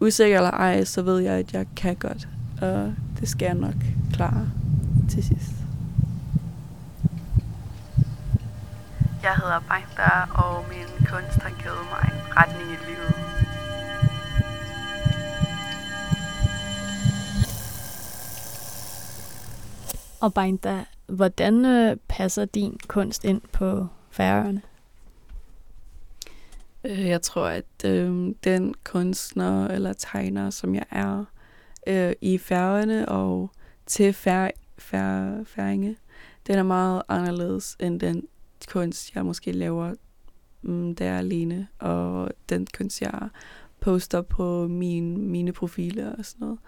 usikker 0.00 0.36
eller 0.36 0.50
ej, 0.50 0.84
så 0.84 1.02
ved 1.02 1.18
jeg, 1.18 1.34
at 1.34 1.52
jeg 1.52 1.66
kan 1.76 1.96
godt. 1.96 2.28
Og 2.62 2.94
det 3.20 3.28
skal 3.28 3.46
jeg 3.46 3.54
nok 3.54 3.74
klare 4.12 4.50
til 5.10 5.24
sidst. 5.24 5.52
Jeg 9.22 9.34
hedder 9.36 9.60
Bangda, 9.68 10.42
og 10.42 10.64
min 10.68 11.06
kunst 11.06 11.38
har 11.42 11.62
givet 11.62 11.86
mig 11.90 12.10
en 12.12 12.36
retning 12.36 12.70
i 12.70 12.86
livet. 12.86 13.21
Og 20.22 20.34
Bangda, 20.34 20.84
hvordan 21.06 21.64
øh, 21.64 21.96
passer 22.08 22.44
din 22.44 22.78
kunst 22.88 23.24
ind 23.24 23.40
på 23.52 23.86
færøerne? 24.10 24.62
Øh, 26.84 27.08
jeg 27.08 27.22
tror, 27.22 27.46
at 27.46 27.84
øh, 27.84 28.34
den 28.44 28.74
kunstner 28.84 29.68
eller 29.68 29.92
tegner, 29.92 30.50
som 30.50 30.74
jeg 30.74 30.84
er 30.90 31.24
øh, 31.86 32.12
i 32.20 32.38
færgerne 32.38 33.08
og 33.08 33.50
til 33.86 34.12
fær, 34.12 34.50
fær, 34.78 35.44
færinge, 35.44 35.96
den 36.46 36.58
er 36.58 36.62
meget 36.62 37.02
anderledes 37.08 37.76
end 37.80 38.00
den 38.00 38.26
kunst, 38.68 39.14
jeg 39.14 39.24
måske 39.24 39.52
laver, 39.52 39.94
mm, 40.62 40.94
der 40.94 41.18
alene, 41.18 41.68
og 41.78 42.30
den 42.48 42.66
kunst, 42.76 43.00
jeg 43.00 43.28
poster 43.80 44.22
på 44.22 44.68
min, 44.68 45.28
mine 45.28 45.52
profiler 45.52 46.16
og 46.16 46.24
sådan 46.24 46.46
noget. 46.46 46.58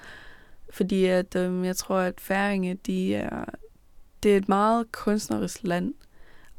Fordi 0.75 1.05
at, 1.05 1.37
øhm, 1.37 1.65
jeg 1.65 1.77
tror, 1.77 1.99
at 1.99 2.21
færinge, 2.21 2.75
de 2.75 3.15
er, 3.15 3.45
det 4.23 4.33
er 4.33 4.37
et 4.37 4.49
meget 4.49 4.93
kunstnerisk 4.93 5.61
land, 5.63 5.95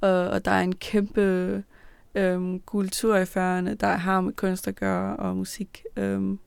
og, 0.02 0.28
og 0.28 0.46
der 0.46 0.52
er 0.52 0.62
en 0.62 0.76
kæmpe 0.76 1.64
øhm, 2.16 2.60
kultur 2.60 3.16
i 3.16 3.26
færgerne, 3.26 3.76
der 3.76 3.88
har 3.88 4.22
med 4.22 4.34
kunst 4.34 4.68
at 4.68 4.76
gøre 4.76 5.18
og 5.18 5.38
musik. 5.38 5.84
Øhm, 5.98 6.40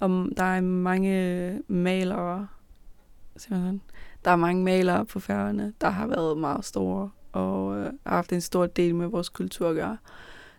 og 0.00 0.28
der 0.36 0.44
er 0.44 0.60
mange 0.60 1.62
malere, 1.68 2.48
simpelthen. 3.36 3.82
Der 4.24 4.30
er 4.30 4.36
mange 4.36 4.64
malere 4.64 5.06
på 5.06 5.20
færgerne, 5.20 5.72
der 5.80 5.90
har 5.90 6.06
været 6.06 6.38
meget 6.38 6.64
store 6.64 7.10
og 7.32 7.76
øh, 7.76 7.84
har 8.06 8.14
haft 8.14 8.32
en 8.32 8.40
stor 8.40 8.66
del 8.66 8.94
med 8.94 9.06
vores 9.06 9.28
kultur 9.28 9.68
at 9.68 9.74
gøre. 9.74 9.96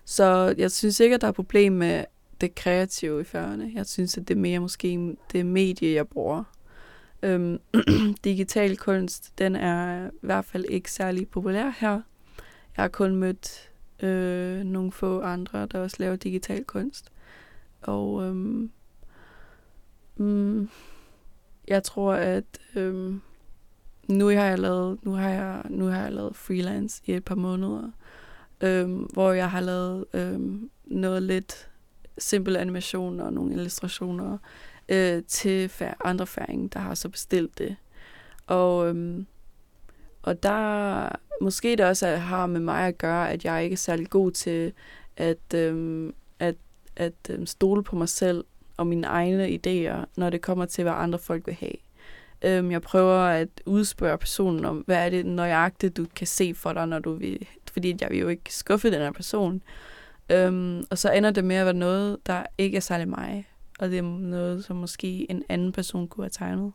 Så 0.06 0.56
jeg 0.58 0.72
synes 0.72 1.00
ikke, 1.00 1.16
at 1.16 1.22
der 1.22 1.28
er 1.28 1.32
problem 1.32 1.74
med 1.74 2.06
det 2.42 2.56
kreative 2.56 3.22
i 3.22 3.24
færgerne. 3.24 3.72
Jeg 3.76 3.86
synes, 3.86 4.18
at 4.18 4.28
det 4.28 4.36
er 4.36 4.40
mere 4.40 4.60
måske 4.60 5.16
det 5.32 5.46
medie, 5.46 5.96
jeg 5.96 6.08
bruger. 6.08 6.44
Øhm, 7.24 7.60
digital 8.24 8.78
kunst, 8.78 9.38
den 9.38 9.56
er 9.56 10.08
i 10.08 10.12
hvert 10.22 10.46
fald 10.46 10.66
ikke 10.70 10.92
særlig 10.92 11.28
populær 11.28 11.74
her. 11.80 12.02
Jeg 12.78 12.84
har 12.84 12.88
kun 12.88 13.16
mødt 13.16 13.72
øh, 14.04 14.64
nogle 14.64 14.92
få 14.92 15.22
andre, 15.22 15.66
der 15.66 15.80
også 15.80 15.98
laver 16.00 16.16
digital 16.16 16.64
kunst. 16.64 17.12
Og 17.82 18.24
øhm, 18.24 18.72
mm, 20.18 20.70
jeg 21.68 21.84
tror, 21.84 22.14
at 22.14 22.46
øhm, 22.76 23.22
nu 24.08 24.26
har 24.26 24.46
jeg 24.46 24.60
lavet, 24.60 25.04
nu 25.04 25.12
har 25.12 25.30
jeg, 25.30 25.62
nu 25.70 25.86
har 25.86 26.02
jeg 26.02 26.14
lavet 26.14 26.36
freelance 26.36 27.02
i 27.06 27.14
et 27.14 27.26
par 27.26 27.36
måneder, 27.36 27.92
øhm, 28.62 28.98
hvor 29.14 29.32
jeg 29.32 29.52
har 29.52 29.60
lavet 29.60 30.06
øhm, 30.14 30.70
noget 30.86 31.24
lidt 31.24 31.71
simpel 32.18 32.58
animation 32.58 33.20
og 33.20 33.34
nogle 33.34 33.54
illustrationer 33.54 34.38
øh, 34.90 35.24
til 35.28 35.68
fær- 35.68 35.98
andre 36.06 36.28
færinger, 36.28 36.70
der 36.70 36.80
har 36.80 36.96
så 36.96 37.10
bestilt 37.10 37.58
det. 37.58 37.76
Og, 38.48 38.88
øhm, 38.88 39.26
og 40.22 40.44
der 40.44 41.10
måske 41.42 41.72
det 41.72 41.86
også 41.86 42.08
har 42.08 42.46
med 42.46 42.60
mig 42.60 42.88
at 42.88 42.98
gøre, 42.98 43.32
at 43.32 43.46
jeg 43.46 43.64
ikke 43.64 43.74
er 43.74 43.78
særlig 43.78 44.10
god 44.10 44.32
til 44.32 44.74
at, 45.18 45.54
øhm, 45.56 46.14
at, 46.40 46.56
at 46.96 47.14
øhm, 47.30 47.46
stole 47.46 47.84
på 47.84 47.96
mig 47.96 48.10
selv 48.10 48.44
og 48.78 48.88
mine 48.88 49.08
egne 49.08 49.48
idéer, 49.50 50.06
når 50.16 50.30
det 50.30 50.42
kommer 50.42 50.66
til, 50.66 50.84
hvad 50.84 50.94
andre 50.94 51.20
folk 51.20 51.48
vil 51.48 51.56
have. 51.56 51.76
Øhm, 52.42 52.72
jeg 52.72 52.82
prøver 52.82 53.20
at 53.20 53.48
udspørge 53.66 54.18
personen 54.18 54.66
om, 54.66 54.78
hvad 54.78 55.06
er 55.06 55.10
det 55.10 55.26
nøjagtigt, 55.26 55.98
du 55.98 56.06
kan 56.16 56.28
se 56.28 56.54
for 56.54 56.74
dig, 56.74 56.88
når 56.88 57.00
du 57.00 57.14
vil, 57.14 57.48
fordi 57.74 57.96
jeg 58.02 58.10
vil 58.10 58.20
jo 58.20 58.28
ikke 58.28 58.56
skuffe 58.56 58.92
den 58.92 59.00
her 59.00 59.12
person. 59.12 59.62
Øhm, 60.32 60.86
og 60.90 60.98
så 60.98 61.12
ender 61.12 61.32
det 61.32 61.44
med 61.44 61.56
at 61.56 61.66
være 61.66 61.74
noget, 61.74 62.18
der 62.28 62.44
ikke 62.58 62.78
er 62.78 62.82
særlig 62.82 63.08
mig, 63.08 63.48
og 63.80 63.90
det 63.90 63.98
er 63.98 64.02
noget, 64.02 64.66
som 64.66 64.76
måske 64.76 65.32
en 65.32 65.44
anden 65.50 65.72
person 65.72 66.08
kunne 66.08 66.24
have 66.24 66.30
tegnet. 66.30 66.72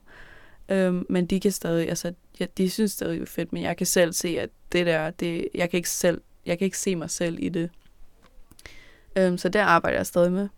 Øhm, 0.68 1.06
men 1.08 1.26
de 1.26 1.40
kan 1.40 1.52
stadig, 1.52 1.88
altså, 1.88 2.12
ja, 2.40 2.46
de 2.58 2.70
synes 2.70 2.92
stadig, 2.92 3.20
det 3.20 3.22
er 3.22 3.30
fedt, 3.30 3.52
men 3.52 3.62
jeg 3.62 3.76
kan 3.76 3.86
selv 3.86 4.12
se, 4.12 4.28
at 4.40 4.50
det 4.72 4.86
der, 4.86 5.10
det, 5.10 5.48
jeg 5.54 5.70
kan 5.70 5.76
ikke 5.78 5.90
selv, 5.90 6.20
jeg 6.46 6.58
kan 6.58 6.64
ikke 6.64 6.78
se 6.78 6.96
mig 6.96 7.10
selv 7.10 7.36
i 7.40 7.48
det. 7.48 7.70
Øhm, 9.16 9.38
så 9.38 9.48
der 9.48 9.64
arbejder 9.64 9.98
jeg 9.98 10.06
stadig 10.06 10.32
med. 10.32 10.48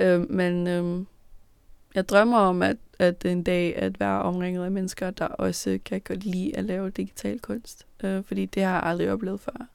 Øhm, 0.00 0.26
men 0.30 0.66
øhm, 0.66 1.06
jeg 1.94 2.08
drømmer 2.08 2.38
om, 2.38 2.62
at, 2.62 2.76
at 2.98 3.24
en 3.24 3.42
dag 3.42 3.76
at 3.76 4.00
være 4.00 4.22
omringet 4.22 4.64
af 4.64 4.70
mennesker, 4.70 5.10
der 5.10 5.26
også 5.26 5.78
kan 5.84 6.00
godt 6.00 6.24
lide 6.24 6.56
at 6.56 6.64
lave 6.64 6.90
digital 6.90 7.40
kunst. 7.40 7.86
Øh, 8.04 8.24
fordi 8.24 8.46
det 8.46 8.62
har 8.62 8.72
jeg 8.72 8.82
aldrig 8.82 9.12
oplevet 9.12 9.40
før. 9.40 9.66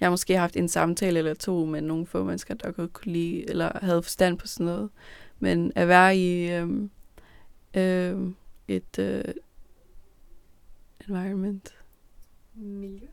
Jeg 0.00 0.06
har 0.06 0.10
måske 0.10 0.38
haft 0.38 0.56
en 0.56 0.68
samtale 0.68 1.18
eller 1.18 1.34
to 1.34 1.64
med 1.64 1.80
nogle 1.80 2.06
få 2.06 2.24
mennesker, 2.24 2.54
der 2.54 2.72
godt 2.72 2.92
kunne 2.92 3.12
lide, 3.12 3.50
eller 3.50 3.78
havde 3.82 4.02
forstand 4.02 4.38
på 4.38 4.46
sådan 4.46 4.66
noget. 4.66 4.90
Men 5.38 5.72
at 5.74 5.88
være 5.88 6.16
i 6.16 6.50
øhm, 6.52 6.90
øhm, 7.74 8.34
et 8.68 8.98
øh, 8.98 9.24
environment. 11.08 11.74
Miljø. 12.54 13.06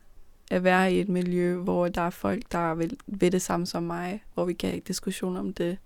At 0.50 0.64
være 0.64 0.92
i 0.92 1.00
et 1.00 1.08
miljø, 1.08 1.56
hvor 1.56 1.88
der 1.88 2.02
er 2.02 2.10
folk, 2.10 2.52
der 2.52 2.74
vil, 2.74 2.98
ved 3.06 3.30
det 3.30 3.42
samme 3.42 3.66
som 3.66 3.82
mig, 3.82 4.24
hvor 4.34 4.44
vi 4.44 4.52
kan 4.52 4.70
have 4.70 4.80
diskussion 4.80 5.36
om 5.36 5.52
det. 5.52 5.78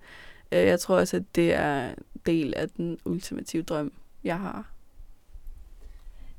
Øh, 0.52 0.58
jeg 0.58 0.80
tror 0.80 0.96
også, 0.96 1.16
at 1.16 1.22
det 1.34 1.54
er 1.54 1.94
del 2.26 2.54
af 2.56 2.68
den 2.68 2.98
ultimative 3.04 3.62
drøm, 3.62 3.92
jeg 4.24 4.38
har. 4.38 4.72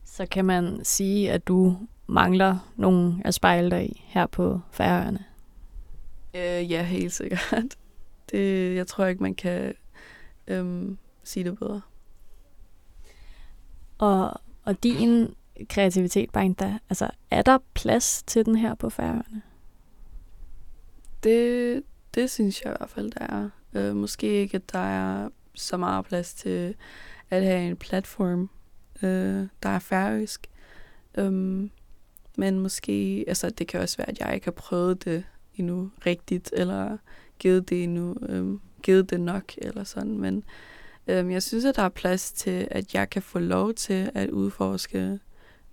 Så 0.05 0.25
kan 0.25 0.45
man 0.45 0.79
sige, 0.83 1.31
at 1.31 1.47
du 1.47 1.77
mangler 2.07 2.71
nogen 2.75 3.21
at 3.25 3.33
spejle 3.33 3.71
dig 3.71 3.85
i 3.85 4.03
her 4.05 4.25
på 4.25 4.61
Færøerne? 4.71 5.25
Øh, 6.35 6.71
ja, 6.71 6.83
helt 6.83 7.13
sikkert. 7.13 7.53
Det, 8.31 8.75
jeg 8.75 8.87
tror 8.87 9.05
ikke, 9.05 9.23
man 9.23 9.35
kan 9.35 9.73
øhm, 10.47 10.97
sige 11.23 11.43
det 11.43 11.59
bedre. 11.59 11.81
Og, 13.97 14.41
og 14.63 14.83
din 14.83 15.35
kreativitet, 15.69 16.29
Bangda, 16.31 16.79
altså 16.89 17.09
er 17.31 17.41
der 17.41 17.57
plads 17.73 18.23
til 18.27 18.45
den 18.45 18.55
her 18.55 18.75
på 18.75 18.89
Færøerne? 18.89 19.41
Det, 21.23 21.83
det 22.15 22.31
synes 22.31 22.61
jeg 22.61 22.73
i 22.73 22.75
hvert 22.79 22.89
fald, 22.89 23.11
der 23.11 23.25
er. 23.25 23.49
Øh, 23.73 23.95
måske 23.95 24.27
ikke, 24.27 24.55
at 24.55 24.73
der 24.73 24.79
er 24.79 25.29
så 25.55 25.77
meget 25.77 26.05
plads 26.05 26.33
til 26.33 26.75
at 27.29 27.43
have 27.43 27.67
en 27.67 27.75
platform, 27.75 28.49
øh, 29.03 29.47
der 29.63 29.69
er 29.69 29.79
færøsk. 29.79 30.47
Um, 31.17 31.71
men 32.37 32.59
måske, 32.59 33.25
altså 33.27 33.49
det 33.49 33.67
kan 33.67 33.79
også 33.79 33.97
være, 33.97 34.09
at 34.09 34.19
jeg 34.19 34.33
ikke 34.33 34.45
har 34.45 34.51
prøvet 34.51 35.05
det 35.05 35.23
endnu 35.55 35.91
rigtigt, 36.05 36.49
eller 36.53 36.97
givet 37.39 37.69
det 37.69 37.83
endnu, 37.83 38.15
øhm, 38.29 38.59
givet 38.83 39.09
det 39.09 39.21
nok, 39.21 39.53
eller 39.57 39.83
sådan. 39.83 40.17
Men 40.17 40.43
øhm, 41.07 41.31
jeg 41.31 41.43
synes, 41.43 41.65
at 41.65 41.75
der 41.75 41.83
er 41.83 41.89
plads 41.89 42.31
til, 42.31 42.67
at 42.71 42.93
jeg 42.93 43.09
kan 43.09 43.21
få 43.21 43.39
lov 43.39 43.73
til 43.73 44.11
at 44.13 44.29
udforske 44.29 45.19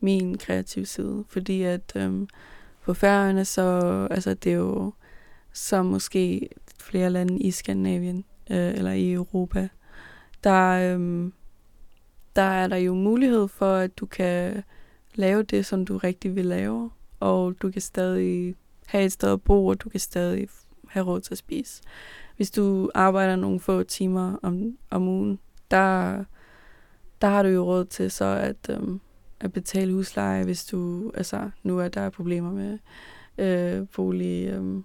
min 0.01 0.39
kreative 0.39 0.87
side. 0.87 1.25
Fordi 1.29 1.63
at 1.63 1.93
øhm, 1.97 2.29
på 2.85 2.95
færøerne, 2.95 3.45
så 3.45 3.63
altså 4.11 4.35
det 4.35 4.53
er 4.53 4.57
jo 4.57 4.93
som 5.53 5.87
måske 5.87 6.49
flere 6.81 7.11
lande 7.11 7.39
i 7.39 7.51
Skandinavien, 7.51 8.25
øh, 8.51 8.75
eller 8.75 8.93
i 8.93 9.13
Europa, 9.13 9.69
der, 10.45 10.95
øhm, 10.95 11.33
der 12.37 12.43
er 12.43 12.69
der 12.69 12.77
jo 12.77 12.95
mulighed 12.95 13.49
for, 13.49 13.75
at 13.75 13.99
du 13.99 14.07
kan 14.07 14.63
lave 15.15 15.43
det, 15.43 15.67
som 15.67 15.85
du 15.85 15.99
rigtig 15.99 16.37
vil 16.37 16.45
lave, 16.47 16.91
og 17.21 17.55
du 17.63 17.71
kan 17.71 17.83
stadig 17.83 18.55
have 18.87 19.05
et 19.05 19.13
sted 19.13 19.33
at 19.33 19.43
bo, 19.43 19.67
og 19.67 19.81
du 19.81 19.89
kan 19.89 20.01
stadig 20.01 20.49
have 20.89 21.07
råd 21.07 21.21
til 21.21 21.35
at 21.35 21.39
spise. 21.39 21.83
Hvis 22.37 22.51
du 22.51 22.91
arbejder 22.95 23.37
nogle 23.37 23.61
få 23.61 23.83
timer 23.83 24.37
om, 24.43 24.79
om 24.91 25.09
ugen, 25.09 25.39
der, 25.71 26.25
der 27.21 27.29
har 27.29 27.43
du 27.43 27.49
jo 27.49 27.65
råd 27.65 27.85
til 27.85 28.11
så 28.11 28.25
at, 28.25 28.71
øhm, 28.71 29.01
at 29.41 29.53
betale 29.53 29.93
husleje, 29.93 30.45
hvis 30.45 30.65
du, 30.65 31.11
altså 31.15 31.51
nu 31.63 31.79
er 31.79 31.89
der 31.89 32.11
problemer 32.11 32.51
med 32.53 32.79
øh, 33.39 33.87
bolig, 33.97 34.49
øhm, 34.49 34.85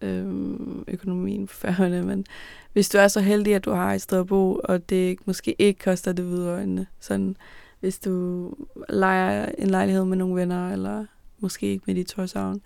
øhm, 0.00 0.84
økonomien 0.88 1.46
på 1.46 1.54
færgerne, 1.54 2.02
men 2.02 2.26
hvis 2.72 2.88
du 2.88 2.98
er 2.98 3.08
så 3.08 3.20
heldig, 3.20 3.54
at 3.54 3.64
du 3.64 3.70
har 3.70 3.92
et 3.94 4.02
sted 4.02 4.20
at 4.20 4.26
bo, 4.26 4.60
og 4.64 4.90
det 4.90 5.18
måske 5.24 5.54
ikke 5.58 5.84
koster 5.84 6.12
det 6.12 6.24
videre, 6.26 6.86
sådan, 7.00 7.36
hvis 7.84 7.98
du 7.98 8.50
leger 8.88 9.46
en 9.58 9.70
lejlighed 9.70 10.04
med 10.04 10.16
nogle 10.16 10.40
venner, 10.40 10.72
eller 10.72 11.04
måske 11.38 11.66
ikke 11.66 11.84
med 11.86 11.94
dit 11.94 12.06
Torshavn, 12.06 12.60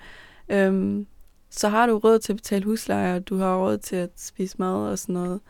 øhm, 0.49 1.07
så 1.51 1.69
har 1.69 1.87
du 1.87 1.99
råd 1.99 2.19
til 2.19 2.33
at 2.33 2.37
betale 2.37 2.65
husleje, 2.65 3.17
og 3.17 3.29
du 3.29 3.37
har 3.37 3.57
råd 3.57 3.79
til 3.79 3.97
at 3.97 4.11
spise 4.17 4.57
mad 4.59 4.91
og 4.91 4.99
sådan 4.99 5.13
noget. 5.13 5.41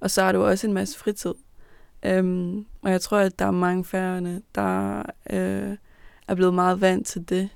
Og 0.00 0.10
så 0.10 0.22
har 0.22 0.32
du 0.32 0.44
også 0.44 0.66
en 0.66 0.72
masse 0.72 0.98
fritid. 0.98 1.34
Øhm, 2.02 2.66
og 2.82 2.90
jeg 2.90 3.00
tror, 3.00 3.18
at 3.18 3.38
der 3.38 3.44
er 3.44 3.50
mange 3.50 3.84
færgerne, 3.84 4.42
der 4.54 4.98
øh, 5.30 5.76
er 6.28 6.34
blevet 6.34 6.54
meget 6.54 6.80
vant 6.80 7.06
til 7.06 7.28
det. 7.28 7.48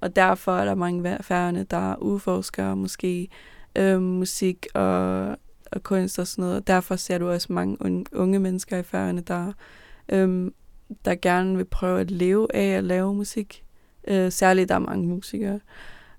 Og 0.00 0.16
derfor 0.16 0.56
er 0.56 0.64
der 0.64 0.74
mange 0.74 1.18
færgerne, 1.20 1.64
der 1.64 1.96
udforsker 1.96 2.74
måske 2.74 3.28
øh, 3.76 4.02
musik 4.02 4.66
og, 4.74 5.26
og 5.72 5.82
kunst 5.82 6.18
og 6.18 6.26
sådan 6.26 6.42
noget. 6.42 6.56
Og 6.56 6.66
derfor 6.66 6.96
ser 6.96 7.18
du 7.18 7.30
også 7.30 7.52
mange 7.52 8.04
unge 8.12 8.38
mennesker 8.38 8.78
i 8.78 8.82
færgerne, 8.82 9.20
der, 9.20 9.52
øh, 10.08 10.50
der 11.04 11.14
gerne 11.14 11.56
vil 11.56 11.64
prøve 11.64 12.00
at 12.00 12.10
leve 12.10 12.54
af 12.54 12.76
at 12.76 12.84
lave 12.84 13.14
musik. 13.14 13.64
Øh, 14.08 14.32
særligt 14.32 14.68
der 14.68 14.74
er 14.74 14.78
mange 14.78 15.08
musikere. 15.08 15.60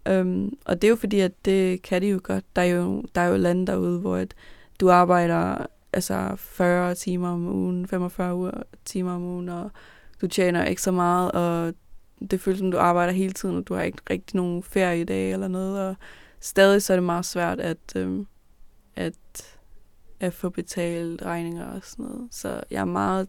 Øhm, 0.08 0.58
og 0.66 0.82
det 0.82 0.88
er 0.88 0.90
jo 0.90 0.96
fordi, 0.96 1.20
at 1.20 1.46
det 1.46 1.82
kan 1.82 2.02
de 2.02 2.08
jo 2.08 2.20
godt. 2.24 2.56
Der 2.56 2.62
er 2.62 2.66
jo, 2.66 3.04
der 3.16 3.22
er 3.22 3.28
jo 3.28 3.38
lande 3.38 3.68
derude, 3.68 4.00
hvor 4.00 4.16
at 4.16 4.34
du 4.80 4.90
arbejder 4.90 5.66
altså 5.94 6.36
40 6.38 6.96
timer 6.96 7.30
om 7.30 7.48
ugen, 7.48 7.88
45 7.88 8.52
timer 8.86 9.12
om 9.16 9.24
ugen, 9.24 9.50
og 9.50 9.72
du 10.22 10.28
tjener 10.28 10.66
ikke 10.66 10.82
så 10.82 10.92
meget, 10.92 11.32
og 11.32 11.74
det 12.32 12.42
føles 12.42 12.60
som, 12.60 12.72
du 12.72 12.78
arbejder 12.78 13.14
hele 13.14 13.34
tiden, 13.34 13.56
og 13.56 13.68
du 13.68 13.74
har 13.74 13.82
ikke 13.82 13.98
rigtig 14.10 14.36
nogen 14.36 14.64
ferie 14.64 15.02
i 15.02 15.04
dag 15.04 15.32
eller 15.32 15.48
noget, 15.48 15.80
og 15.90 15.96
stadig 16.40 16.82
så 16.82 16.94
er 16.94 16.98
det 16.98 17.04
meget 17.04 17.26
svært 17.26 17.60
at, 17.60 17.96
øhm, 17.96 18.28
at, 18.96 19.58
at 20.20 20.34
få 20.34 20.50
betalt 20.50 21.22
regninger 21.22 21.66
og 21.66 21.80
sådan 21.84 22.06
noget. 22.06 22.28
Så 22.32 22.64
jeg 22.72 22.82
er 22.82 22.86
meget 22.86 23.28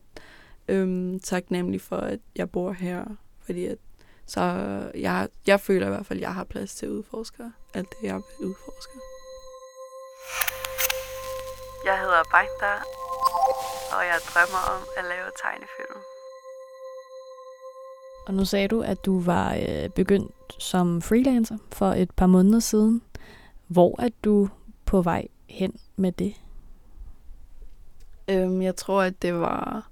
øhm, 0.69 1.21
taknemmelig 1.21 1.81
for, 1.81 1.97
at 1.97 2.21
jeg 2.37 2.51
bor 2.51 2.73
her, 2.73 3.05
fordi 3.41 3.67
at 3.67 3.79
så 4.27 4.41
jeg, 4.95 5.29
jeg 5.47 5.61
føler 5.61 5.87
i 5.87 5.91
hvert 5.91 6.07
fald, 6.07 6.19
at 6.19 6.23
jeg 6.23 6.35
har 6.35 6.45
plads 6.45 6.75
til 6.75 6.87
at 6.87 6.91
udforske 6.91 7.43
alt 7.75 7.91
det, 7.91 8.07
jeg 8.07 8.15
vil 8.15 8.49
udforske. 8.49 8.99
Jeg 11.85 12.01
hedder 12.01 12.23
Bagda, 12.31 12.73
og 13.97 14.03
jeg 14.11 14.19
drømmer 14.35 14.63
om 14.75 14.83
at 14.97 15.05
lave 15.05 15.31
tegnefilm. 15.43 16.01
Og 18.27 18.35
nu 18.35 18.45
sagde 18.45 18.69
du, 18.69 18.83
at 18.83 19.05
du 19.05 19.21
var 19.21 19.55
øh, 19.55 19.91
begyndt 19.91 20.63
som 20.63 21.03
freelancer 21.03 21.59
for 21.73 21.87
et 21.93 22.11
par 22.11 22.27
måneder 22.27 22.61
siden. 22.61 23.03
Hvor 23.67 24.03
er 24.03 24.09
du 24.25 24.49
på 24.85 25.03
vej 25.03 25.29
hen 25.49 25.81
med 25.97 26.13
det? 26.13 26.35
Øhm, 28.29 28.63
jeg 28.63 28.77
tror, 28.77 29.03
at 29.03 29.23
det 29.23 29.35
var 29.35 29.89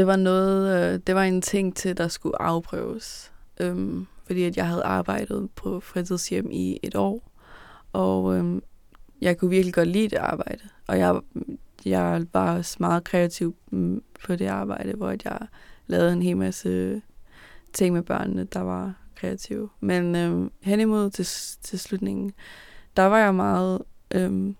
det 0.00 0.06
var 0.06 0.16
noget, 0.16 0.92
øh, 0.94 1.00
det 1.06 1.14
var 1.14 1.22
en 1.22 1.42
ting 1.42 1.76
til, 1.76 1.96
der 1.96 2.08
skulle 2.08 2.42
afprøves. 2.42 3.32
Øhm, 3.60 4.06
fordi 4.26 4.42
at 4.44 4.56
jeg 4.56 4.66
havde 4.66 4.82
arbejdet 4.82 5.50
på 5.56 5.80
fritidshjem 5.80 6.48
i 6.50 6.78
et 6.82 6.94
år, 6.94 7.30
og 7.92 8.36
øhm, 8.36 8.62
jeg 9.20 9.38
kunne 9.38 9.50
virkelig 9.50 9.74
godt 9.74 9.88
lide 9.88 10.08
det 10.08 10.16
arbejde. 10.16 10.68
Og 10.86 10.98
jeg, 10.98 11.20
jeg 11.84 12.26
var 12.32 12.56
også 12.56 12.76
meget 12.80 13.04
kreativ 13.04 13.56
mm, 13.70 14.02
på 14.24 14.36
det 14.36 14.46
arbejde, 14.46 14.92
hvor 14.92 15.10
jeg 15.24 15.38
lavede 15.86 16.12
en 16.12 16.22
hel 16.22 16.36
masse 16.36 17.02
ting 17.72 17.94
med 17.94 18.02
børnene, 18.02 18.44
der 18.44 18.60
var 18.60 18.94
kreative. 19.14 19.68
Men 19.80 20.16
øhm, 20.16 20.52
hen 20.60 20.80
imod 20.80 21.10
til, 21.10 21.26
til 21.62 21.78
slutningen, 21.78 22.32
der 22.96 23.02
var 23.02 23.18
jeg 23.18 23.34
meget, 23.34 23.82
øhm, 24.10 24.56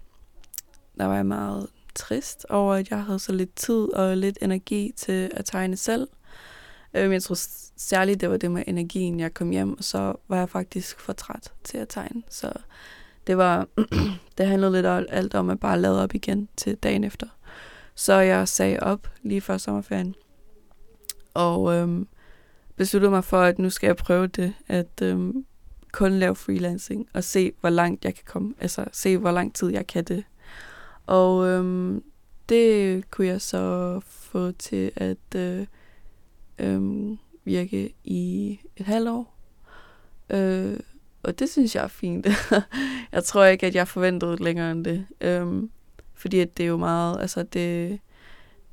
der 0.98 1.06
var 1.06 1.16
jeg 1.16 1.26
meget 1.26 1.66
trist 2.00 2.46
over, 2.48 2.74
at 2.74 2.90
jeg 2.90 3.04
havde 3.04 3.18
så 3.18 3.32
lidt 3.32 3.56
tid 3.56 3.92
og 3.92 4.16
lidt 4.16 4.38
energi 4.42 4.92
til 4.96 5.30
at 5.34 5.44
tegne 5.44 5.76
selv. 5.76 6.08
Øhm, 6.94 7.12
jeg 7.12 7.22
tror 7.22 7.36
særligt, 7.76 8.20
det 8.20 8.30
var 8.30 8.36
det 8.36 8.50
med 8.50 8.62
energien. 8.66 9.20
Jeg 9.20 9.34
kom 9.34 9.50
hjem, 9.50 9.78
og 9.78 9.84
så 9.84 10.14
var 10.28 10.36
jeg 10.36 10.48
faktisk 10.48 11.00
for 11.00 11.12
træt 11.12 11.52
til 11.64 11.78
at 11.78 11.88
tegne. 11.88 12.22
Så 12.30 12.52
det 13.26 13.36
var 13.36 13.68
det 14.38 14.46
handlede 14.46 14.72
lidt 14.72 14.86
om, 14.86 15.06
alt 15.08 15.34
om 15.34 15.50
at 15.50 15.60
bare 15.60 15.80
lade 15.80 16.02
op 16.02 16.14
igen 16.14 16.48
til 16.56 16.76
dagen 16.76 17.04
efter. 17.04 17.26
Så 17.94 18.14
jeg 18.14 18.48
sagde 18.48 18.80
op 18.80 19.08
lige 19.22 19.40
før 19.40 19.58
sommerferien. 19.58 20.14
Og 21.34 21.74
øhm, 21.74 22.08
besluttede 22.76 23.10
mig 23.10 23.24
for, 23.24 23.40
at 23.40 23.58
nu 23.58 23.70
skal 23.70 23.86
jeg 23.86 23.96
prøve 23.96 24.26
det, 24.26 24.54
at 24.68 25.02
øhm, 25.02 25.44
kun 25.92 26.12
lave 26.12 26.36
freelancing 26.36 27.08
og 27.14 27.24
se, 27.24 27.52
hvor 27.60 27.70
langt 27.70 28.04
jeg 28.04 28.14
kan 28.14 28.24
komme. 28.26 28.54
Altså 28.60 28.84
se, 28.92 29.18
hvor 29.18 29.30
lang 29.30 29.54
tid 29.54 29.68
jeg 29.68 29.86
kan 29.86 30.04
det. 30.04 30.24
Og 31.10 31.48
øhm, 31.48 32.02
det 32.48 33.10
kunne 33.10 33.26
jeg 33.26 33.40
så 33.40 34.00
få 34.04 34.52
til 34.52 34.92
at 34.96 35.34
øh, 35.36 35.66
øhm, 36.58 37.18
virke 37.44 37.94
i 38.04 38.58
et 38.76 38.86
halvt 38.86 39.08
år. 39.08 39.36
Øh, 40.30 40.76
og 41.22 41.38
det 41.38 41.50
synes 41.50 41.74
jeg 41.74 41.84
er 41.84 41.88
fint. 41.88 42.26
jeg 43.12 43.24
tror 43.24 43.44
ikke, 43.44 43.66
at 43.66 43.74
jeg 43.74 43.88
forventede 43.88 44.42
længere 44.44 44.72
end 44.72 44.84
det. 44.84 45.06
Øhm, 45.20 45.70
fordi 46.14 46.40
at 46.40 46.56
det 46.56 46.62
er 46.62 46.68
jo 46.68 46.76
meget, 46.76 47.20
altså 47.20 47.42
det, 47.42 47.98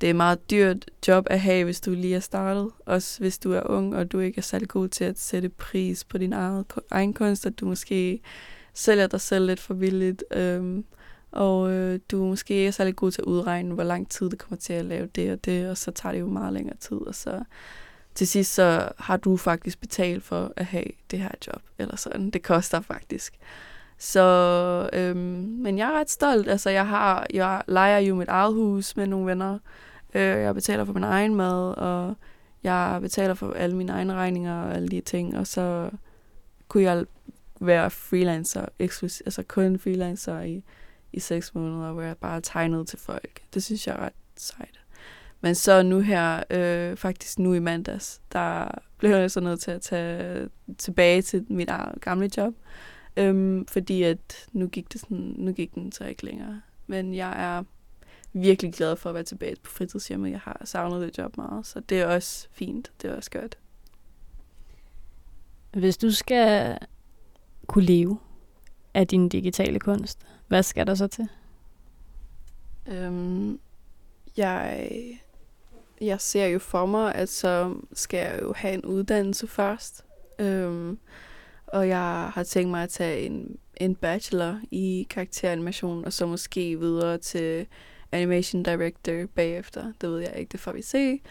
det 0.02 0.10
er 0.10 0.14
meget 0.14 0.52
dyrt 0.52 0.86
job 1.08 1.28
at 1.30 1.40
have, 1.40 1.64
hvis 1.64 1.82
du 1.82 1.92
lige 1.92 2.16
er 2.16 2.20
startet. 2.20 2.70
Også 2.86 3.20
hvis 3.20 3.40
du 3.40 3.52
er 3.52 3.62
ung, 3.66 3.96
og 3.96 4.12
du 4.12 4.20
ikke 4.20 4.38
er 4.38 4.42
særlig 4.42 4.68
god 4.68 4.88
til 4.88 5.04
at 5.04 5.20
sætte 5.20 5.50
pris 5.50 6.04
på 6.04 6.18
din 6.18 6.34
egen, 6.34 6.66
egen 6.92 7.14
kunst, 7.14 7.46
at 7.46 7.60
du 7.60 7.66
måske 7.66 8.22
sælger 8.74 9.08
dig 9.08 9.22
selv 9.22 9.46
lidt 9.46 9.60
for 9.60 9.74
villigt. 9.74 10.24
Øhm, 10.32 10.86
og 11.38 11.72
øh, 11.72 12.00
du 12.12 12.24
er 12.24 12.28
måske 12.28 12.54
ikke 12.54 12.72
særlig 12.72 12.96
god 12.96 13.12
til 13.12 13.22
at 13.22 13.26
udregne, 13.26 13.74
hvor 13.74 13.84
lang 13.84 14.10
tid 14.10 14.30
det 14.30 14.40
kommer 14.40 14.58
til 14.58 14.74
at 14.74 14.86
lave 14.86 15.08
det 15.16 15.32
og 15.32 15.46
det, 15.46 15.70
og 15.70 15.78
så 15.78 15.92
tager 15.92 16.14
det 16.14 16.20
jo 16.20 16.28
meget 16.28 16.54
længere 16.54 16.78
tid, 16.78 16.98
og 16.98 17.16
så 17.16 17.44
til 18.16 18.28
sidst 18.28 18.54
så 18.54 18.90
har 18.98 19.18
du 19.18 19.38
faktisk 19.38 19.80
betalt 19.80 20.24
for 20.24 20.54
at 20.56 20.66
have 20.66 20.86
det 21.12 21.20
her 21.20 21.32
job, 21.48 21.62
eller 21.78 21.96
sådan. 21.96 22.30
Det 22.30 22.44
koster 22.44 22.82
faktisk. 22.82 23.34
Så, 23.98 24.90
øhm, 24.94 25.18
men 25.64 25.78
jeg 25.78 25.90
er 25.90 26.00
ret 26.00 26.10
stolt. 26.10 26.48
Altså, 26.50 26.70
jeg 26.70 26.88
har, 26.88 27.28
jeg 27.34 27.62
leger 27.68 28.00
jo 28.00 28.16
mit 28.16 28.28
eget 28.28 28.54
hus 28.54 28.98
med 28.98 29.08
nogle 29.08 29.26
venner. 29.26 29.60
Øh, 30.14 30.22
jeg 30.22 30.56
betaler 30.56 30.86
for 30.86 30.94
min 30.94 31.04
egen 31.04 31.36
mad, 31.36 31.78
og 31.78 32.16
jeg 32.64 33.00
betaler 33.02 33.34
for 33.34 33.52
alle 33.52 33.76
mine 33.76 33.92
egne 33.92 34.14
regninger 34.14 34.62
og 34.64 34.76
alle 34.76 34.88
de 34.88 35.02
ting. 35.02 35.38
Og 35.38 35.48
så 35.48 35.90
kunne 36.68 36.84
jeg 36.84 37.06
være 37.60 37.90
freelancer, 37.90 38.66
altså 38.80 39.44
kun 39.48 39.80
freelancer 39.80 40.42
i, 40.42 40.64
i 41.18 41.20
seks 41.20 41.56
måneder, 41.56 41.92
hvor 41.92 42.02
jeg 42.02 42.18
bare 42.18 42.42
tegnede 42.42 42.86
til 42.86 43.00
folk. 43.00 43.42
Det 43.54 43.64
synes 43.64 43.88
jeg 43.88 43.96
er 43.96 44.00
ret 44.00 44.14
sejt. 44.36 44.80
Men 45.42 45.56
så 45.56 45.84
nu 45.84 46.00
her, 46.00 46.44
øh, 46.50 46.98
faktisk 46.98 47.40
nu 47.40 47.54
i 47.54 47.60
mandags, 47.60 48.22
der 48.32 48.68
blev 48.98 49.12
jeg 49.12 49.32
så 49.32 49.40
nødt 49.40 49.60
til 49.60 49.72
at 49.72 49.82
tage 49.82 50.50
tilbage 50.78 51.22
til 51.22 51.46
mit 51.50 51.70
gamle 52.02 52.30
job. 52.38 52.54
Øhm, 53.18 53.66
fordi 53.66 54.04
at 54.04 54.48
nu 54.52 54.68
gik, 54.68 54.94
det 54.94 55.02
sådan, 55.02 55.34
nu 55.38 55.52
gik 55.52 55.76
den 55.76 55.92
så 55.92 56.06
ikke 56.06 56.26
længere. 56.26 56.62
Men 56.88 57.14
jeg 57.14 57.58
er 57.58 57.64
virkelig 58.34 58.74
glad 58.74 58.96
for 58.96 59.10
at 59.10 59.14
være 59.16 59.24
tilbage 59.24 59.56
på 59.64 59.72
fritidshjemmet. 59.72 60.32
Jeg 60.32 60.40
har 60.40 60.62
savnet 60.66 61.02
det 61.02 61.18
job 61.18 61.38
meget, 61.38 61.66
så 61.66 61.80
det 61.80 62.00
er 62.00 62.06
også 62.06 62.48
fint. 62.52 62.92
Det 63.02 63.12
er 63.12 63.16
også 63.16 63.32
godt. 63.32 63.58
Hvis 65.72 65.98
du 65.98 66.12
skal 66.12 66.78
kunne 67.68 67.86
leve 67.86 68.20
af 68.94 69.08
din 69.08 69.30
digitale 69.30 69.80
kunst, 69.80 70.26
hvad 70.48 70.64
skal 70.64 70.88
der 70.88 70.96
så 70.96 71.08
til? 71.08 71.28
Øhm, 72.88 73.60
jeg 74.38 74.90
jeg 76.02 76.22
ser 76.22 76.46
jo 76.46 76.60
for 76.60 76.86
mig, 76.86 77.16
at 77.16 77.30
så 77.30 77.76
skal 77.94 78.18
jeg 78.18 78.40
jo 78.42 78.54
have 78.56 78.74
en 78.74 78.86
uddannelse 78.86 79.48
først. 79.48 80.06
Øhm, 80.40 81.00
og 81.68 81.88
jeg 81.88 82.32
har 82.34 82.44
tænkt 82.44 82.72
mig 82.72 82.84
at 82.84 82.90
tage 82.90 83.22
en, 83.22 83.58
en 83.78 83.96
bachelor 83.96 84.60
i 84.72 85.08
karakteranimation, 85.10 86.06
og 86.06 86.14
så 86.14 86.26
måske 86.26 86.80
videre 86.80 87.18
til 87.18 87.68
animation 88.12 88.64
director 88.64 89.26
bagefter. 89.36 89.94
Det 90.02 90.10
ved 90.10 90.20
jeg 90.20 90.34
ikke, 90.36 90.52
det 90.52 90.60
får 90.60 90.72
vi 90.72 90.82
se. 90.82 91.22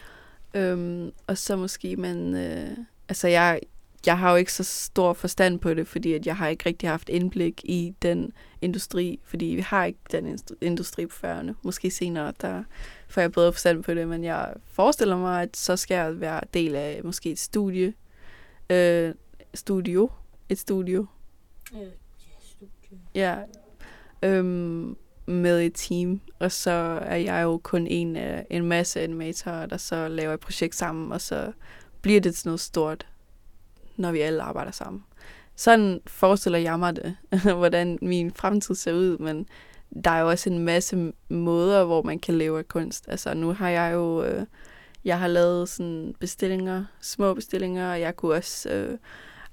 Øhm, 0.55 1.13
og 1.27 1.39
så 1.39 1.57
måske 1.57 1.97
man... 1.97 2.35
Øh, 2.35 2.77
altså 3.09 3.29
jeg, 3.29 3.61
jeg 4.07 4.19
har 4.19 4.31
jo 4.31 4.37
ikke 4.37 4.53
så 4.53 4.64
stor 4.64 5.12
forstand 5.12 5.59
på 5.59 5.75
det, 5.75 5.88
fordi 5.88 6.12
at 6.12 6.27
jeg 6.27 6.37
har 6.37 6.49
ikke 6.49 6.66
rigtig 6.66 6.88
haft 6.88 7.09
indblik 7.09 7.61
i 7.64 7.95
den 8.03 8.33
industri, 8.61 9.21
fordi 9.25 9.45
vi 9.47 9.61
har 9.61 9.85
ikke 9.85 9.99
den 10.12 10.38
industri 10.61 11.07
på 11.07 11.16
færgerne. 11.16 11.55
Måske 11.62 11.90
senere, 11.90 12.33
der 12.40 12.64
får 13.09 13.21
jeg 13.21 13.33
bedre 13.33 13.53
forstand 13.53 13.83
på 13.83 13.95
det, 13.95 14.09
men 14.09 14.25
jeg 14.25 14.55
forestiller 14.64 15.16
mig, 15.16 15.42
at 15.42 15.57
så 15.57 15.77
skal 15.77 15.95
jeg 15.95 16.21
være 16.21 16.40
del 16.55 16.75
af 16.75 17.01
måske 17.05 17.31
et 17.31 17.38
studie. 17.38 17.95
Øh, 18.71 19.14
studio. 19.55 20.11
Et 20.49 20.59
studio. 20.59 21.07
Øh, 21.75 21.81
ja, 21.81 21.87
studie. 22.40 22.99
Ja. 23.14 23.37
Øhm, 24.23 24.97
med 25.27 25.62
et 25.62 25.73
team, 25.75 26.21
og 26.38 26.53
så 26.53 26.71
er 27.03 27.16
jeg 27.16 27.42
jo 27.42 27.61
kun 27.62 27.87
en 27.87 28.16
af 28.16 28.47
en 28.51 28.64
masse 28.64 29.01
animatorer, 29.01 29.66
der 29.66 29.77
så 29.77 30.09
laver 30.09 30.35
et 30.35 30.40
projekt 30.40 30.75
sammen, 30.75 31.12
og 31.12 31.21
så 31.21 31.53
bliver 32.03 32.21
det 32.21 32.35
til 32.35 32.49
noget 32.49 32.61
stort 32.61 33.07
når 33.97 34.13
vi 34.13 34.21
alle 34.21 34.43
arbejder 34.43 34.71
sammen. 34.71 35.05
Sådan 35.57 36.01
forestiller 36.07 36.59
jeg 36.59 36.79
mig 36.79 36.97
det, 36.97 37.17
hvordan 37.59 37.99
min 38.03 38.33
fremtid 38.35 38.75
ser 38.75 38.93
ud, 38.93 39.19
men 39.19 39.47
der 40.05 40.11
er 40.11 40.21
jo 40.21 40.29
også 40.29 40.51
en 40.51 40.59
masse 40.59 41.13
måder, 41.29 41.85
hvor 41.85 42.03
man 42.03 42.19
kan 42.19 42.35
leve 42.35 42.59
af 42.59 42.69
kunst. 42.69 43.09
Altså 43.09 43.35
nu 43.35 43.53
har 43.53 43.69
jeg 43.69 43.95
jo, 43.95 44.25
øh, 44.25 44.47
jeg 45.05 45.19
har 45.19 45.29
lavet 45.29 45.69
sådan 45.69 46.15
bestillinger, 46.21 46.85
små 47.01 47.35
bestillinger, 47.35 47.91
og 47.91 48.01
jeg 48.01 48.17
kunne 48.17 48.35
også 48.35 48.71
øh, 48.71 48.99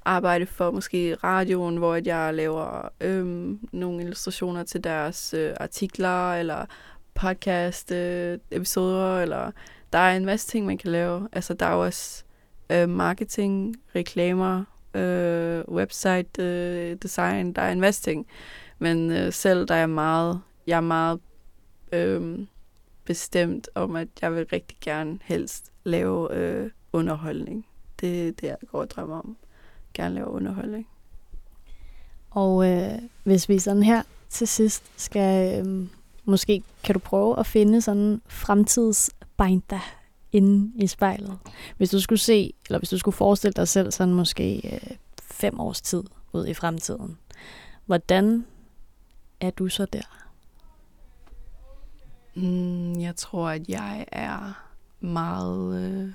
arbejde 0.06 0.46
for 0.46 0.72
måske 0.72 1.16
radioen, 1.16 1.78
hvor 1.78 2.00
jeg 2.06 2.34
laver 2.34 2.90
øh, 3.02 3.26
nogle 3.72 4.02
illustrationer 4.02 4.64
til 4.64 4.84
deres 4.84 5.34
øh, 5.34 5.54
artikler, 5.60 6.34
eller 6.34 6.66
podcast 7.14 7.92
øh, 7.92 8.40
episoder, 8.52 9.20
eller 9.22 9.52
der 9.94 10.00
er 10.00 10.16
en 10.18 10.26
masse 10.26 10.48
ting, 10.48 10.66
man 10.66 10.78
kan 10.78 10.92
lave. 10.92 11.28
Altså 11.32 11.54
der 11.54 11.66
er 11.66 11.74
jo 11.74 11.84
også 11.84 12.23
øh, 12.70 12.90
marketing, 12.90 13.76
reklamer, 13.96 14.64
øh, 14.94 15.64
website 15.68 16.44
øh, 16.44 16.98
design, 17.04 17.54
der 17.54 17.62
er 17.62 17.72
en 17.72 17.80
masse 17.80 18.02
ting. 18.02 18.28
Men 18.80 19.12
øh, 19.12 19.34
selv 19.34 19.68
der 19.68 19.76
er 19.76 19.86
meget, 19.86 20.42
jeg 20.68 20.78
er 20.78 20.82
meget 20.82 21.20
øh, 21.92 22.40
bestemt 23.06 23.70
om, 23.76 23.96
at 23.96 24.08
jeg 24.22 24.36
vil 24.36 24.46
rigtig 24.54 24.78
gerne 24.82 25.20
helst 25.24 25.72
lave 25.84 26.36
øh, 26.36 26.72
underholdning. 26.94 27.66
Det 28.02 28.28
er 28.28 28.32
det, 28.32 28.44
jeg 28.44 28.58
går 28.72 28.80
og 28.82 28.90
drømmer 28.90 29.20
om. 29.20 29.38
Gerne 29.94 30.16
lave 30.16 30.28
underholdning. 30.28 30.88
Og 32.30 32.72
øh, 32.72 33.00
hvis 33.24 33.50
vi 33.50 33.60
sådan 33.60 33.84
her 33.84 34.04
til 34.30 34.48
sidst 34.48 34.84
skal, 34.98 35.66
øh, 35.68 35.88
måske 36.26 36.64
kan 36.84 36.94
du 36.94 37.00
prøve 37.00 37.40
at 37.40 37.46
finde 37.46 37.82
sådan 37.82 38.22
fremtidsbinder 38.28 40.03
inde 40.34 40.72
i 40.84 40.88
spejlet. 40.88 41.38
Hvis 41.78 41.90
du 41.90 42.00
skulle 42.00 42.20
se, 42.20 42.54
eller 42.68 42.80
hvis 42.80 42.90
du 42.90 42.98
skulle 42.98 43.16
forestille 43.16 43.54
dig 43.54 43.68
selv 43.68 43.92
sådan 43.92 44.14
måske 44.14 44.74
øh, 44.74 44.98
fem 45.22 45.60
års 45.60 45.82
tid 45.82 46.04
ud 46.34 46.48
i 46.48 46.54
fremtiden, 46.54 47.18
hvordan 47.86 48.46
er 49.40 49.50
du 49.50 49.70
så 49.70 49.86
der? 49.86 50.24
Mm, 52.36 53.00
jeg 53.00 53.16
tror, 53.16 53.50
at 53.50 53.70
jeg 53.70 54.06
er 54.12 54.68
meget, 55.00 55.84
øh, 55.84 56.10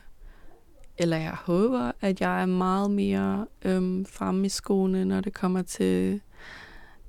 eller 0.98 1.16
jeg 1.16 1.34
håber, 1.34 1.92
at 2.00 2.20
jeg 2.20 2.42
er 2.42 2.46
meget 2.46 2.90
mere 2.90 3.46
øh, 3.62 4.06
fremme 4.06 4.46
i 4.46 4.48
skoene, 4.48 5.04
når 5.04 5.20
det 5.20 5.34
kommer 5.34 5.62
til 5.62 6.20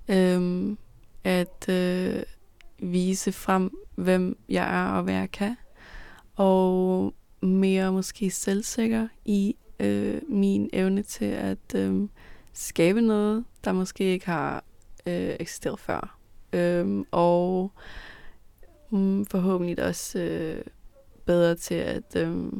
øh, 0.07 0.75
at 1.23 1.69
øh, 1.69 2.23
vise 2.79 3.31
frem, 3.31 3.77
hvem 3.95 4.37
jeg 4.49 4.81
er 4.81 4.91
og 4.91 5.03
hvad 5.03 5.13
jeg 5.13 5.31
kan 5.31 5.55
og 6.39 7.13
mere 7.41 7.91
måske 7.91 8.31
selvsikker 8.31 9.07
i 9.25 9.55
øh, 9.79 10.21
min 10.27 10.69
evne 10.73 11.03
til 11.03 11.25
at 11.25 11.75
øh, 11.75 12.07
skabe 12.53 13.01
noget, 13.01 13.45
der 13.63 13.71
måske 13.71 14.03
ikke 14.03 14.25
har 14.25 14.63
øh, 15.05 15.35
eksisteret 15.39 15.79
før. 15.79 16.17
Øh, 16.53 17.05
og 17.11 17.71
mm, 18.89 19.25
forhåbentlig 19.25 19.83
også 19.85 20.19
øh, 20.19 20.61
bedre 21.25 21.55
til 21.55 21.75
at, 21.75 22.15
øh, 22.15 22.51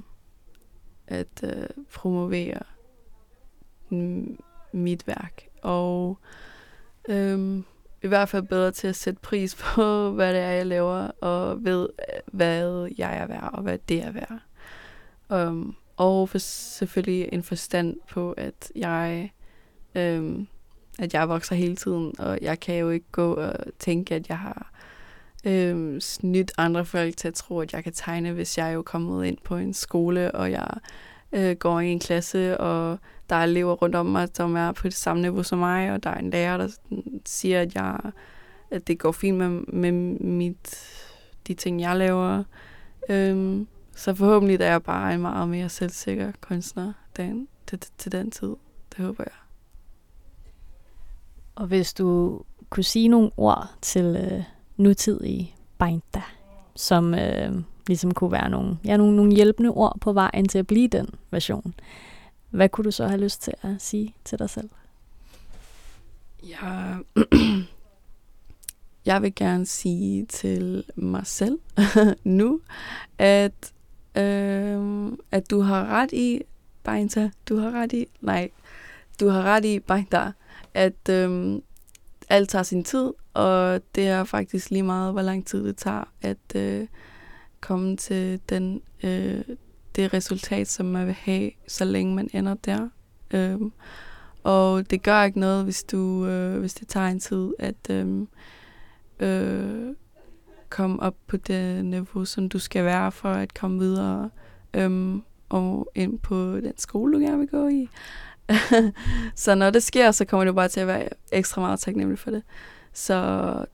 at 1.08 1.44
øh, 1.44 1.68
promovere 1.94 2.60
mm, 3.90 4.40
mit 4.72 5.08
værk. 5.08 5.48
Og 5.62 6.18
øh, 7.10 7.62
i 8.04 8.08
hvert 8.08 8.30
fald 8.30 8.44
bedre 8.44 8.72
til 8.72 8.88
at 8.88 8.96
sætte 8.96 9.20
pris 9.22 9.56
på, 9.76 10.12
hvad 10.12 10.34
det 10.34 10.42
er, 10.42 10.52
jeg 10.52 10.66
laver, 10.66 11.12
og 11.22 11.66
ved, 11.66 11.90
hvad 12.26 12.90
jeg 12.98 13.18
er 13.18 13.28
værd, 13.28 13.50
og 13.54 13.62
hvad 13.62 13.78
det 13.90 14.04
er 14.04 14.12
værd. 14.12 14.40
Um, 15.48 15.76
og 15.98 16.30
for 16.30 16.38
selvfølgelig 16.38 17.30
en 17.32 17.44
forstand 17.44 17.98
på, 18.10 18.32
at 18.32 18.72
jeg, 18.76 19.32
um, 19.96 20.48
at 21.00 21.14
jeg 21.14 21.30
vokser 21.30 21.56
hele 21.56 21.76
tiden, 21.76 22.20
og 22.20 22.40
jeg 22.42 22.60
kan 22.60 22.76
jo 22.76 22.90
ikke 22.90 23.12
gå 23.12 23.34
og 23.34 23.54
tænke, 23.80 24.16
at 24.16 24.30
jeg 24.30 24.38
har 24.38 24.72
um, 25.46 26.02
snydt 26.02 26.52
andre 26.58 26.86
folk 26.86 27.18
til 27.18 27.28
at 27.28 27.34
tro, 27.34 27.60
at 27.60 27.74
jeg 27.74 27.84
kan 27.84 27.94
tegne, 27.94 28.32
hvis 28.32 28.58
jeg 28.58 28.68
er 28.68 28.72
jo 28.72 28.82
kommet 28.82 29.26
ind 29.26 29.38
på 29.44 29.58
en 29.58 29.74
skole, 29.74 30.32
og 30.32 30.52
jeg 30.52 30.68
øh, 31.32 31.56
går 31.56 31.80
i 31.80 31.88
en 31.88 32.00
klasse, 32.00 32.58
og 32.60 33.00
der 33.30 33.36
er 33.36 33.44
elever 33.44 33.74
rundt 33.74 33.96
om 33.96 34.06
mig, 34.06 34.28
som 34.34 34.56
er 34.56 34.72
på 34.72 34.84
det 34.84 34.94
samme 34.94 35.22
niveau 35.22 35.44
som 35.44 35.60
mig, 35.60 35.92
og 35.92 36.04
der 36.04 36.10
er 36.10 36.20
en 36.20 36.30
lærer, 36.30 36.58
der 36.58 36.68
siger, 37.26 37.62
at, 37.62 37.76
jeg, 37.76 38.00
at 38.72 38.88
det 38.88 39.00
går 39.00 39.12
fint 39.12 39.38
med, 39.38 39.50
med 39.68 39.92
mit, 40.22 40.76
de 41.48 41.54
ting, 41.54 41.82
jeg 41.82 41.98
laver. 41.98 42.44
Øhm, 43.10 43.68
så 43.96 44.14
forhåbentlig 44.14 44.62
er 44.62 44.72
jeg 44.72 44.84
bare 44.84 45.14
en 45.14 45.22
meget 45.22 45.50
mere 45.50 45.70
selvsikker 45.70 46.32
kunstner 46.42 46.94
den, 47.18 47.48
til, 47.68 47.80
til 47.98 48.12
den 48.12 48.32
tid. 48.32 48.56
Det 48.90 49.06
håber 49.06 49.24
jeg. 49.24 49.34
Og 51.56 51.68
hvis 51.68 51.94
du 51.94 52.42
kunne 52.70 52.84
sige 52.84 53.08
nogle 53.08 53.32
ord 53.38 53.72
til 53.82 54.30
øh, 54.32 54.44
nutidige 54.78 55.56
Bainta, 55.78 56.22
som 56.76 57.14
øh, 57.14 57.56
ligesom 57.90 58.14
kunne 58.14 58.32
være 58.32 58.50
nogle, 58.50 58.78
ja, 58.86 58.98
nogle, 58.98 59.16
nogle 59.16 59.36
hjælpende 59.36 59.70
ord 59.70 59.98
på 60.02 60.14
vejen 60.14 60.48
til 60.48 60.60
at 60.60 60.68
blive 60.68 60.88
den 60.88 61.10
version, 61.32 61.74
hvad 62.50 62.70
kunne 62.70 62.86
du 62.86 62.92
så 62.92 63.08
have 63.08 63.22
lyst 63.22 63.42
til 63.42 63.54
at 63.62 63.76
sige 63.80 64.16
til 64.26 64.40
dig 64.40 64.50
selv? 64.50 64.70
Ja, 66.48 66.96
jeg 69.10 69.22
vil 69.22 69.36
gerne 69.36 69.66
sige 69.66 70.26
til 70.26 70.84
mig 70.96 71.28
selv 71.28 71.60
nu, 72.24 72.62
at 73.18 73.74
øh, 74.16 75.12
at 75.32 75.50
du 75.50 75.62
har 75.62 75.86
ret 75.86 76.14
i, 76.14 76.42
Beinta, 76.84 77.30
du 77.50 77.58
har 77.58 77.72
ret 77.72 77.94
i, 77.94 78.06
nej, 78.22 78.50
du 79.20 79.28
har 79.28 79.44
ret 79.44 79.66
i, 79.66 79.80
Beinta, 79.80 80.32
at 80.74 81.10
øh, 81.10 81.60
alt 82.30 82.50
tager 82.50 82.64
sin 82.64 82.84
tid, 82.84 83.14
og 83.34 83.82
det 83.96 84.08
er 84.08 84.24
faktisk 84.24 84.70
lige 84.70 84.84
meget, 84.84 85.14
hvor 85.14 85.22
lang 85.22 85.46
tid 85.46 85.66
det 85.66 85.78
tager 85.78 86.04
at 86.22 86.56
øh, 86.56 86.88
komme 87.62 87.98
til 87.98 88.40
den, 88.50 88.82
øh, 89.04 89.42
det 89.96 90.14
resultat, 90.14 90.68
som 90.68 90.86
man 90.86 91.06
vil 91.06 91.16
have, 91.16 91.52
så 91.68 91.86
længe 91.86 92.16
man 92.16 92.30
ender 92.34 92.54
der. 92.54 92.90
Øh, 93.32 93.60
og 94.44 94.92
det 94.92 95.04
gør 95.04 95.24
ikke 95.24 95.40
noget, 95.40 95.64
hvis 95.64 95.84
du 95.84 96.26
øh, 96.26 96.60
hvis 96.60 96.74
det 96.74 96.88
tager 96.88 97.08
en 97.08 97.20
tid 97.20 97.54
at 97.60 97.90
øh, 97.90 98.28
øh, 99.20 99.96
komme 100.70 101.00
op 101.00 101.16
på 101.28 101.38
det 101.38 101.86
niveau, 101.86 102.26
som 102.26 102.50
du 102.50 102.60
skal 102.60 102.86
være 102.86 103.12
for 103.12 103.30
at 103.30 103.54
komme 103.54 103.80
videre 103.80 104.30
øh, 104.74 105.16
og 105.50 105.92
ind 105.96 106.20
på 106.20 106.60
den 106.60 106.78
skole, 106.78 107.14
du 107.14 107.20
gerne 107.20 107.40
vil 107.40 107.48
gå 107.48 107.68
i. 107.68 107.90
så 109.36 109.56
når 109.56 109.70
det 109.70 109.84
sker, 109.84 110.12
så 110.12 110.26
kommer 110.26 110.46
du 110.46 110.54
bare 110.54 110.68
til 110.68 110.80
at 110.80 110.88
være 110.88 111.10
ekstra 111.32 111.62
meget 111.62 111.80
taknemmelig 111.80 112.20
for 112.20 112.32
det. 112.32 112.44
Så 112.94 113.16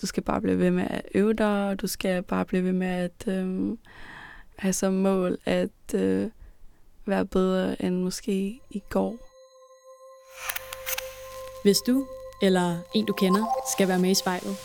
du 0.02 0.06
skal 0.06 0.24
bare 0.24 0.42
blive 0.42 0.60
ved 0.60 0.72
med 0.72 0.88
at 0.90 1.02
øve 1.16 1.34
dig, 1.34 1.70
og 1.70 1.82
du 1.82 1.88
skal 1.88 2.24
bare 2.24 2.46
blive 2.46 2.64
ved 2.64 2.74
med 2.74 2.88
at 2.88 3.28
øh, 3.28 3.78
have 4.56 4.74
som 4.74 4.94
mål 4.94 5.38
at 5.46 5.94
øh, 5.96 6.30
være 7.06 7.26
bedre 7.26 7.82
end 7.82 7.96
måske 7.96 8.60
i 8.70 8.82
går. 8.90 9.18
Hvis 11.64 11.78
du 11.88 12.08
eller 12.42 12.78
en 12.96 13.06
du 13.06 13.14
kender 13.14 13.46
skal 13.76 13.88
være 13.88 14.00
med 14.00 14.12
i 14.12 14.14
spejlet, 14.14 14.56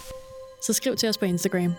så 0.66 0.72
skriv 0.72 0.96
til 0.96 1.08
os 1.08 1.18
på 1.18 1.24
Instagram. 1.24 1.74